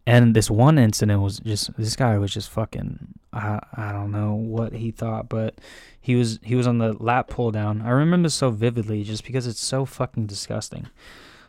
And 0.08 0.34
this 0.34 0.50
one 0.50 0.78
incident 0.78 1.20
was 1.20 1.38
just 1.38 1.76
this 1.76 1.94
guy 1.94 2.16
was 2.16 2.32
just 2.32 2.48
fucking 2.48 3.12
I 3.30 3.60
I 3.74 3.92
don't 3.92 4.10
know 4.10 4.32
what 4.32 4.72
he 4.72 4.90
thought, 4.90 5.28
but 5.28 5.60
he 6.00 6.14
was 6.14 6.40
he 6.42 6.54
was 6.54 6.66
on 6.66 6.78
the 6.78 6.94
lat 6.94 7.28
pull 7.28 7.50
down. 7.50 7.82
I 7.82 7.90
remember 7.90 8.30
so 8.30 8.48
vividly 8.48 9.04
just 9.04 9.22
because 9.22 9.46
it's 9.46 9.60
so 9.60 9.84
fucking 9.84 10.24
disgusting. 10.24 10.86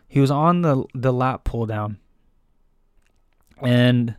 He 0.10 0.20
was 0.20 0.30
on 0.30 0.62
the 0.62 0.84
the 0.94 1.14
lat 1.14 1.46
pull 1.46 1.68
down. 1.68 2.00
And 3.62 4.16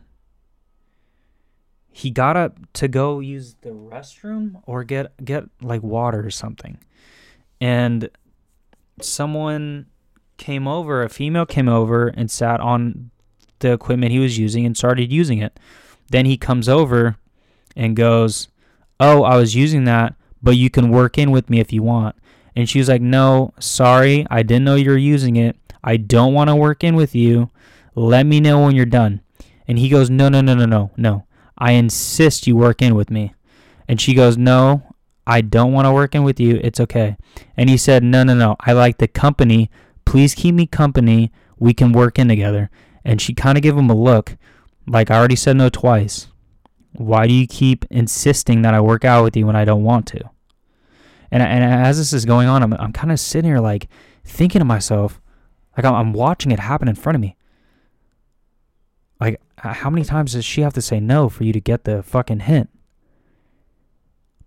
he 1.91 2.09
got 2.09 2.35
up 2.35 2.57
to 2.73 2.87
go 2.87 3.19
use 3.19 3.57
the 3.61 3.69
restroom 3.69 4.63
or 4.65 4.83
get 4.83 5.23
get 5.23 5.43
like 5.61 5.83
water 5.83 6.25
or 6.25 6.31
something. 6.31 6.79
And 7.59 8.09
someone 9.03 9.85
came 10.37 10.67
over, 10.67 11.03
a 11.03 11.09
female 11.09 11.45
came 11.45 11.69
over 11.69 12.07
and 12.07 12.31
sat 12.31 12.59
on 12.59 13.11
the 13.61 13.71
equipment 13.71 14.11
he 14.11 14.19
was 14.19 14.37
using 14.37 14.65
and 14.65 14.75
started 14.75 15.11
using 15.11 15.39
it. 15.39 15.59
Then 16.09 16.25
he 16.25 16.37
comes 16.37 16.67
over 16.67 17.15
and 17.75 17.95
goes, 17.95 18.49
"Oh, 18.99 19.23
I 19.23 19.37
was 19.37 19.55
using 19.55 19.85
that, 19.85 20.15
but 20.43 20.57
you 20.57 20.69
can 20.69 20.89
work 20.89 21.17
in 21.17 21.31
with 21.31 21.49
me 21.49 21.59
if 21.59 21.71
you 21.71 21.81
want." 21.81 22.15
And 22.55 22.67
she 22.67 22.79
was 22.79 22.89
like, 22.89 23.01
"No, 23.01 23.53
sorry, 23.59 24.27
I 24.29 24.43
didn't 24.43 24.65
know 24.65 24.75
you 24.75 24.89
were 24.89 24.97
using 24.97 25.37
it. 25.37 25.55
I 25.83 25.97
don't 25.97 26.33
want 26.33 26.49
to 26.49 26.55
work 26.55 26.83
in 26.83 26.95
with 26.95 27.15
you. 27.15 27.49
Let 27.95 28.25
me 28.25 28.39
know 28.39 28.65
when 28.65 28.75
you're 28.75 28.85
done." 28.85 29.21
And 29.67 29.79
he 29.79 29.87
goes, 29.87 30.09
"No, 30.09 30.27
no, 30.27 30.41
no, 30.41 30.53
no, 30.53 30.65
no, 30.65 30.91
no. 30.97 31.23
I 31.57 31.71
insist 31.73 32.45
you 32.45 32.55
work 32.57 32.81
in 32.81 32.93
with 32.93 33.09
me." 33.09 33.33
And 33.87 34.01
she 34.01 34.13
goes, 34.13 34.37
"No, 34.37 34.83
I 35.25 35.41
don't 35.41 35.71
want 35.71 35.85
to 35.85 35.93
work 35.93 36.13
in 36.13 36.23
with 36.23 36.39
you. 36.39 36.59
It's 36.61 36.79
okay." 36.79 37.15
And 37.55 37.69
he 37.69 37.77
said, 37.77 38.03
"No, 38.03 38.23
no, 38.23 38.33
no. 38.33 38.57
I 38.59 38.73
like 38.73 38.97
the 38.97 39.07
company. 39.07 39.69
Please 40.03 40.35
keep 40.35 40.55
me 40.55 40.65
company. 40.65 41.31
We 41.57 41.73
can 41.73 41.93
work 41.93 42.19
in 42.19 42.27
together." 42.27 42.69
And 43.03 43.21
she 43.21 43.33
kind 43.33 43.57
of 43.57 43.61
gave 43.61 43.75
him 43.75 43.89
a 43.89 43.95
look, 43.95 44.37
like 44.87 45.09
I 45.09 45.17
already 45.17 45.35
said 45.35 45.57
no 45.57 45.69
twice. 45.69 46.27
Why 46.93 47.27
do 47.27 47.33
you 47.33 47.47
keep 47.47 47.85
insisting 47.89 48.61
that 48.61 48.73
I 48.73 48.81
work 48.81 49.05
out 49.05 49.23
with 49.23 49.35
you 49.35 49.45
when 49.45 49.55
I 49.55 49.65
don't 49.65 49.83
want 49.83 50.07
to? 50.07 50.29
And 51.31 51.41
and 51.41 51.63
as 51.63 51.97
this 51.97 52.11
is 52.11 52.25
going 52.25 52.47
on, 52.47 52.61
I'm 52.61 52.73
I'm 52.73 52.91
kind 52.91 53.11
of 53.11 53.19
sitting 53.19 53.49
here 53.49 53.59
like 53.59 53.87
thinking 54.25 54.59
to 54.59 54.65
myself, 54.65 55.21
like 55.77 55.85
I'm, 55.85 55.95
I'm 55.95 56.13
watching 56.13 56.51
it 56.51 56.59
happen 56.59 56.89
in 56.89 56.95
front 56.95 57.15
of 57.15 57.21
me. 57.21 57.37
Like 59.19 59.41
how 59.57 59.89
many 59.89 60.03
times 60.03 60.33
does 60.33 60.43
she 60.43 60.61
have 60.61 60.73
to 60.73 60.81
say 60.81 60.99
no 60.99 61.29
for 61.29 61.43
you 61.43 61.53
to 61.53 61.61
get 61.61 61.85
the 61.85 62.03
fucking 62.03 62.41
hint? 62.41 62.69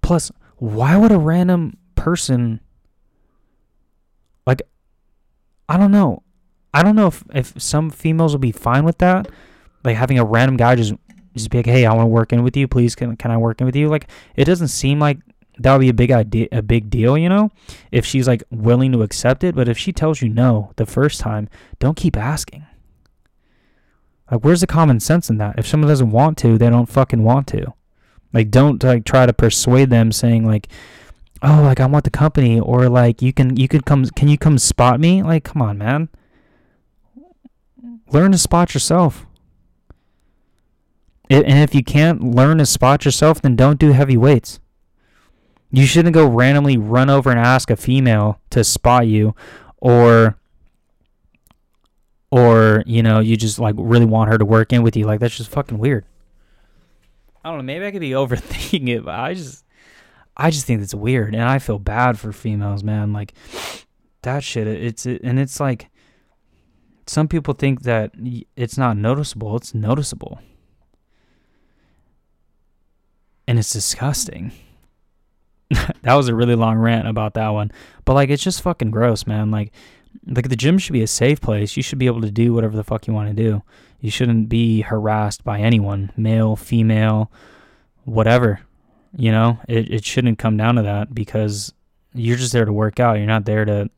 Plus, 0.03 0.31
why 0.57 0.97
would 0.97 1.13
a 1.13 1.19
random 1.19 1.79
person 1.95 2.61
like 4.47 4.63
I 5.69 5.79
don't 5.79 5.93
know. 5.93 6.23
I 6.75 6.83
don't 6.83 6.97
know 6.97 7.07
if, 7.07 7.25
if 7.33 7.55
some 7.57 7.89
females 7.89 8.33
will 8.33 8.41
be 8.41 8.53
fine 8.53 8.85
with 8.85 8.99
that. 8.99 9.29
Like 9.85 9.97
having 9.97 10.19
a 10.19 10.25
random 10.25 10.57
guy 10.57 10.75
just 10.75 10.93
just 11.35 11.51
be 11.51 11.59
like, 11.59 11.67
"Hey, 11.67 11.87
I 11.87 11.95
want 11.95 12.07
to 12.07 12.11
work 12.11 12.33
in 12.33 12.43
with 12.43 12.57
you. 12.57 12.67
Please, 12.67 12.95
can 12.95 13.17
can 13.17 13.31
I 13.31 13.37
work 13.37 13.61
in 13.61 13.67
with 13.67 13.77
you?" 13.77 13.89
Like 13.89 14.09
it 14.35 14.45
doesn't 14.45 14.69
seem 14.69 14.99
like 14.99 15.19
that 15.59 15.73
would 15.73 15.81
be 15.81 15.89
a 15.89 15.95
big 15.95 16.11
idea, 16.11 16.49
a 16.51 16.63
big 16.63 16.91
deal, 16.91 17.17
you 17.17 17.29
know, 17.29 17.51
if 17.93 18.05
she's 18.05 18.27
like 18.27 18.43
willing 18.51 18.91
to 18.93 19.03
accept 19.03 19.45
it. 19.45 19.55
But 19.55 19.69
if 19.69 19.79
she 19.79 19.93
tells 19.93 20.21
you 20.21 20.29
no 20.29 20.73
the 20.77 20.87
first 20.87 21.21
time, 21.21 21.49
don't 21.79 21.97
keep 21.97 22.17
asking. 22.17 22.67
Like, 24.31 24.41
where's 24.41 24.63
the 24.63 24.67
common 24.67 24.99
sense 25.01 25.31
in 25.31 25.39
that? 25.39 25.59
If 25.59 25.67
someone 25.67 25.89
doesn't 25.89 26.11
want 26.11 26.39
to, 26.39 26.59
they 26.59 26.71
don't 26.71 26.89
fucking 26.89 27.23
want 27.23 27.47
to. 27.49 27.73
Like, 28.33 28.51
don't 28.51 28.83
like 28.83 29.05
try 29.05 29.27
to 29.27 29.33
persuade 29.33 29.91
them, 29.91 30.11
saying 30.11 30.45
like, 30.45 30.69
"Oh, 31.41 31.63
like 31.63 31.79
I 31.79 31.87
want 31.87 32.05
the 32.05 32.11
company," 32.11 32.59
or 32.59 32.89
like, 32.89 33.23
"You 33.23 33.33
can, 33.33 33.57
you 33.57 33.69
can 33.69 33.83
come, 33.83 34.07
can 34.07 34.27
you 34.27 34.39
come 34.39 34.59
spot 34.59 34.99
me?" 34.99 35.23
Like, 35.23 35.45
come 35.45 35.63
on, 35.63 35.79
man. 35.79 36.09
Learn 38.11 38.33
to 38.33 38.39
spot 38.39 38.75
yourself. 38.75 39.27
And 41.31 41.59
if 41.59 41.75
you 41.75 41.83
can't 41.83 42.23
learn 42.23 42.59
to 42.59 42.67
spot 42.67 43.05
yourself, 43.05 43.41
then 43.41 43.57
don't 43.57 43.79
do 43.79 43.93
heavy 43.93 44.17
weights. 44.17 44.61
You 45.73 45.87
shouldn't 45.87 46.15
go 46.15 46.29
randomly 46.29 46.77
run 46.77 47.11
over 47.11 47.31
and 47.31 47.41
ask 47.41 47.71
a 47.71 47.77
female 47.77 48.41
to 48.51 48.63
spot 48.63 49.07
you 49.07 49.35
or 49.79 50.37
or 52.31 52.83
you 52.87 53.03
know, 53.03 53.21
you 53.21 53.37
just 53.37 53.59
like 53.59 53.75
really 53.79 54.05
want 54.05 54.31
her 54.31 54.39
to 54.39 54.45
work 54.45 54.73
in 54.73 54.83
with 54.83 54.97
you. 54.97 55.07
Like 55.07 55.21
that's 55.21 55.37
just 55.37 55.51
fucking 55.51 55.79
weird. 55.79 56.05
I 57.45 57.49
don't 57.49 57.59
know, 57.59 57.65
maybe 57.65 57.87
I 57.87 57.91
could 57.91 58.01
be 58.01 58.11
overthinking 58.13 58.89
it, 58.89 59.05
but 59.05 59.15
I 59.15 59.35
just 59.35 59.65
I 60.37 60.51
just 60.51 60.67
think 60.67 60.83
it's 60.83 60.95
weird 60.95 61.35
and 61.35 61.45
I 61.45 61.59
feel 61.59 61.79
bad 61.79 62.19
for 62.19 62.33
females, 62.33 62.85
man. 62.85 63.13
Like 63.13 63.33
that 64.23 64.45
shit 64.45 64.67
it's 64.67 65.07
it, 65.07 65.23
and 65.25 65.39
it's 65.39 65.59
like 65.59 65.89
some 67.07 67.29
people 67.29 67.55
think 67.55 67.83
that 67.83 68.13
it's 68.57 68.79
not 68.79 68.97
noticeable. 68.97 69.57
It's 69.57 69.75
noticeable. 69.75 70.41
And 73.47 73.59
it's 73.59 73.73
disgusting. 73.73 74.53
that 76.03 76.15
was 76.15 76.29
a 76.29 76.35
really 76.35 76.55
long 76.55 76.79
rant 76.79 77.09
about 77.09 77.35
that 77.35 77.49
one. 77.49 77.71
But 78.05 78.15
like 78.15 78.31
it's 78.31 78.43
just 78.43 78.63
fucking 78.63 78.91
gross, 78.91 79.27
man. 79.27 79.51
Like 79.51 79.73
like 80.27 80.49
the 80.49 80.57
gym 80.57 80.79
should 80.79 80.93
be 80.93 81.03
a 81.03 81.07
safe 81.07 81.41
place. 81.41 81.77
You 81.77 81.83
should 81.83 81.99
be 81.99 82.07
able 82.07 82.23
to 82.23 82.31
do 82.31 82.55
whatever 82.55 82.77
the 82.77 82.85
fuck 82.85 83.07
you 83.07 83.13
want 83.13 83.29
to 83.29 83.35
do. 83.35 83.63
You 84.01 84.11
shouldn't 84.11 84.49
be 84.49 84.83
harassed 84.83 85.45
by 85.45 85.61
anyone, 85.61 86.13
male, 86.17 86.57
female, 86.57 87.31
whatever. 88.05 88.61
You 89.17 89.33
know, 89.33 89.59
it 89.69 89.91
it 89.91 90.05
shouldn't 90.05 90.39
come 90.39 90.57
down 90.57 90.77
to 90.77 90.83
that 90.83 91.15
because 91.15 91.73
you're 92.15 92.37
just 92.37 92.53
there 92.53 92.65
to 92.65 92.73
work 92.73 93.01
out. 93.01 93.15
You're 93.15 93.27
not 93.27 93.45
there 93.45 93.65
to 93.65 93.91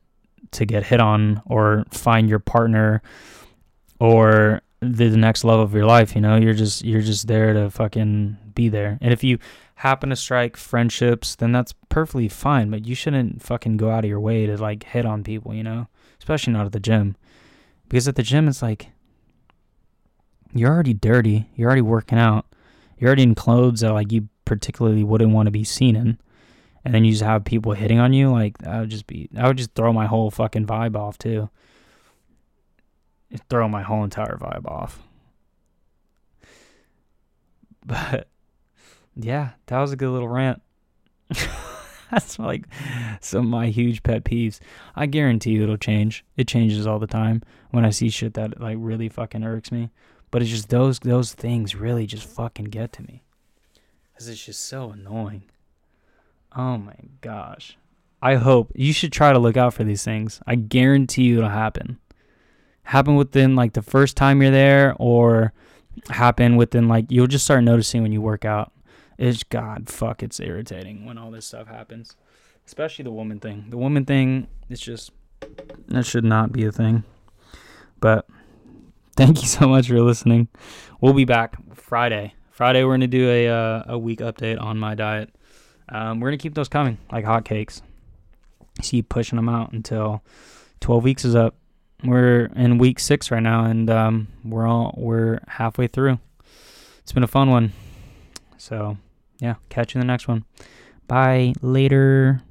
to 0.57 0.67
get 0.67 0.85
hit 0.85 1.01
on 1.01 1.43
or 1.47 1.85
find 1.91 2.29
your 2.29 2.39
partner 2.39 3.03
or 4.01 4.61
the, 4.81 5.09
the 5.09 5.17
next 5.17 5.45
love 5.45 5.61
of 5.61 5.75
your 5.75 5.87
life, 5.87 6.15
you 6.15 6.21
know? 6.21 6.37
You're 6.37 6.55
just 6.55 6.85
you're 6.85 7.01
just 7.01 7.27
there 7.27 7.53
to 7.55 7.71
fucking 7.71 8.37
be 8.55 8.69
there. 8.69 8.99
And 9.01 9.13
if 9.13 9.25
you 9.25 9.39
happen 9.77 10.11
to 10.11 10.17
strike 10.17 10.57
friendships, 10.57 11.37
then 11.37 11.53
that's 11.53 11.75
perfectly 11.89 12.29
fine. 12.29 12.71
But 12.71 12.87
you 12.87 12.95
shouldn't 12.95 13.43
fucking 13.43 13.77
go 13.77 13.91
out 13.91 14.05
of 14.05 14.11
your 14.11 14.21
way 14.21 14.47
to 14.47 14.57
like 14.57 14.85
hit 14.85 15.07
on 15.07 15.23
people, 15.23 15.55
you 15.55 15.63
know, 15.63 15.89
especially 16.19 16.53
not 16.53 16.67
at 16.67 16.73
the 16.73 16.81
gym, 16.81 17.17
because 17.89 18.09
at 18.09 18.17
the 18.17 18.23
gym 18.23 18.49
it's 18.49 18.63
like 18.63 18.91
you're 20.55 20.73
already 20.73 20.95
dirty, 20.95 21.51
you're 21.55 21.69
already 21.69 21.83
working 21.83 22.19
out, 22.19 22.47
you're 22.99 23.09
already 23.09 23.25
in 23.25 23.35
clothes 23.35 23.81
that 23.81 23.93
like 23.93 24.13
you 24.13 24.29
particularly 24.47 25.05
wouldn't 25.05 25.33
want 25.33 25.47
to 25.47 25.51
be 25.51 25.65
seen 25.65 25.97
in, 25.97 26.19
and 26.87 26.95
then 26.95 27.05
you 27.05 27.11
just 27.11 27.25
have 27.25 27.45
people 27.45 27.73
hitting 27.73 27.99
on 27.99 28.13
you. 28.13 28.31
Like 28.31 28.59
that 28.59 28.79
would 28.79 28.91
just 28.91 29.09
be, 29.09 29.29
that 29.33 29.45
would 29.45 29.57
just 29.59 29.75
throw 29.75 29.93
my 29.93 30.07
whole 30.07 30.31
fucking 30.31 30.67
vibe 30.67 30.95
off 30.95 31.19
too. 31.19 31.51
throw 33.51 33.69
my 33.69 33.83
whole 33.83 34.05
entire 34.05 34.37
vibe 34.37 34.67
off. 34.67 35.03
But 37.89 38.27
yeah, 39.15 39.51
that 39.67 39.81
was 39.81 39.93
a 39.93 39.97
good 39.97 40.11
little 40.11 40.29
rant. 40.29 40.61
That's 42.11 42.37
like 42.37 42.67
some 43.21 43.45
of 43.45 43.51
my 43.51 43.69
huge 43.69 44.03
pet 44.03 44.25
peeves. 44.25 44.59
I 44.97 45.07
guarantee 45.07 45.53
you 45.53 45.63
it'll 45.63 45.77
change. 45.77 46.25
It 46.37 46.49
changes 46.49 46.85
all 46.85 46.99
the 46.99 47.07
time 47.07 47.43
when 47.71 47.85
I 47.85 47.91
see 47.91 48.11
shit 48.11 48.35
that 48.35 48.61
like 48.61 48.77
really 48.81 49.09
fucking 49.09 49.45
irks 49.45 49.71
me. 49.71 49.91
But 50.33 50.43
it's 50.43 50.51
just 50.51 50.69
those 50.69 50.99
those 50.99 51.33
things 51.33 51.77
really 51.77 52.07
just 52.07 52.29
fucking 52.29 52.67
get 52.67 52.93
to 52.95 53.03
me. 53.03 53.23
Cause 54.19 54.27
it's 54.27 54.45
just 54.45 54.67
so 54.67 54.91
annoying. 54.91 55.45
Oh 56.57 56.79
my 56.79 56.97
gosh. 57.21 57.77
I 58.23 58.37
hope 58.37 58.73
you 58.75 58.93
should 58.93 59.13
try 59.13 59.33
to 59.33 59.39
look 59.39 59.57
out 59.57 59.75
for 59.75 59.85
these 59.85 60.03
things. 60.03 60.41
I 60.47 60.55
guarantee 60.55 61.25
you 61.25 61.39
it'll 61.39 61.51
happen. 61.51 61.99
Happen 62.85 63.17
within 63.17 63.55
like 63.55 63.75
the 63.75 63.83
first 63.83 64.17
time 64.17 64.41
you're 64.41 64.51
there 64.51 64.95
or 64.99 65.53
happen 66.09 66.57
within 66.57 66.89
like 66.89 67.07
you'll 67.11 67.27
just 67.27 67.45
start 67.45 67.63
noticing 67.63 68.03
when 68.03 68.13
you 68.13 68.23
work 68.23 68.45
out. 68.45 68.73
It's 69.19 69.43
God, 69.43 69.89
fuck, 69.89 70.23
it's 70.23 70.41
irritating 70.41 71.05
when 71.05 71.19
all 71.19 71.31
this 71.31 71.47
stuff 71.47 71.69
happens. 71.69 72.17
Especially 72.67 73.03
the 73.03 73.13
woman 73.13 73.39
thing. 73.39 73.67
The 73.69 73.79
woman 73.79 74.05
thing, 74.05 74.49
it's 74.69 74.81
just 74.81 75.11
that 75.89 76.07
should 76.07 76.25
not 76.25 76.53
be 76.53 76.65
a 76.65 76.73
thing. 76.73 77.05
But 78.01 78.27
thank 79.17 79.43
you 79.43 79.49
so 79.49 79.69
much 79.69 79.89
for 79.89 80.01
listening. 80.01 80.49
We'll 81.01 81.13
be 81.13 81.25
back 81.25 81.57
Friday. 81.75 82.35
Friday 82.51 82.83
we're 82.83 82.95
gonna 82.95 83.09
do 83.09 83.29
a 83.29 83.49
uh, 83.49 83.83
a 83.89 83.99
week 83.99 84.21
update 84.21 84.61
on 84.61 84.79
my 84.79 84.95
diet. 84.95 85.36
Um, 85.89 86.21
we're 86.21 86.29
gonna 86.29 86.39
keep 86.39 86.55
those 86.55 86.69
coming 86.69 86.99
like 87.11 87.25
hotcakes. 87.25 87.83
Keep 88.83 89.09
pushing 89.09 89.37
them 89.37 89.49
out 89.49 89.73
until 89.73 90.23
12 90.81 91.05
weeks 91.05 91.25
is 91.25 91.35
up. 91.35 91.55
We're 92.05 92.51
in 92.55 92.79
week 92.79 92.99
six 93.01 93.31
right 93.31 93.43
now, 93.43 93.65
and 93.65 93.89
um, 93.89 94.29
we're 94.45 94.67
all 94.67 94.95
we're 94.99 95.41
halfway 95.49 95.87
through. 95.87 96.19
It's 96.99 97.13
been 97.13 97.23
a 97.23 97.29
fun 97.29 97.51
one. 97.51 97.73
So 98.59 98.99
yeah, 99.39 99.55
catch 99.71 99.95
you 99.95 100.01
in 100.01 100.07
the 100.07 100.13
next 100.13 100.29
one. 100.29 100.45
Bye. 101.07 101.55
Later. 101.63 102.43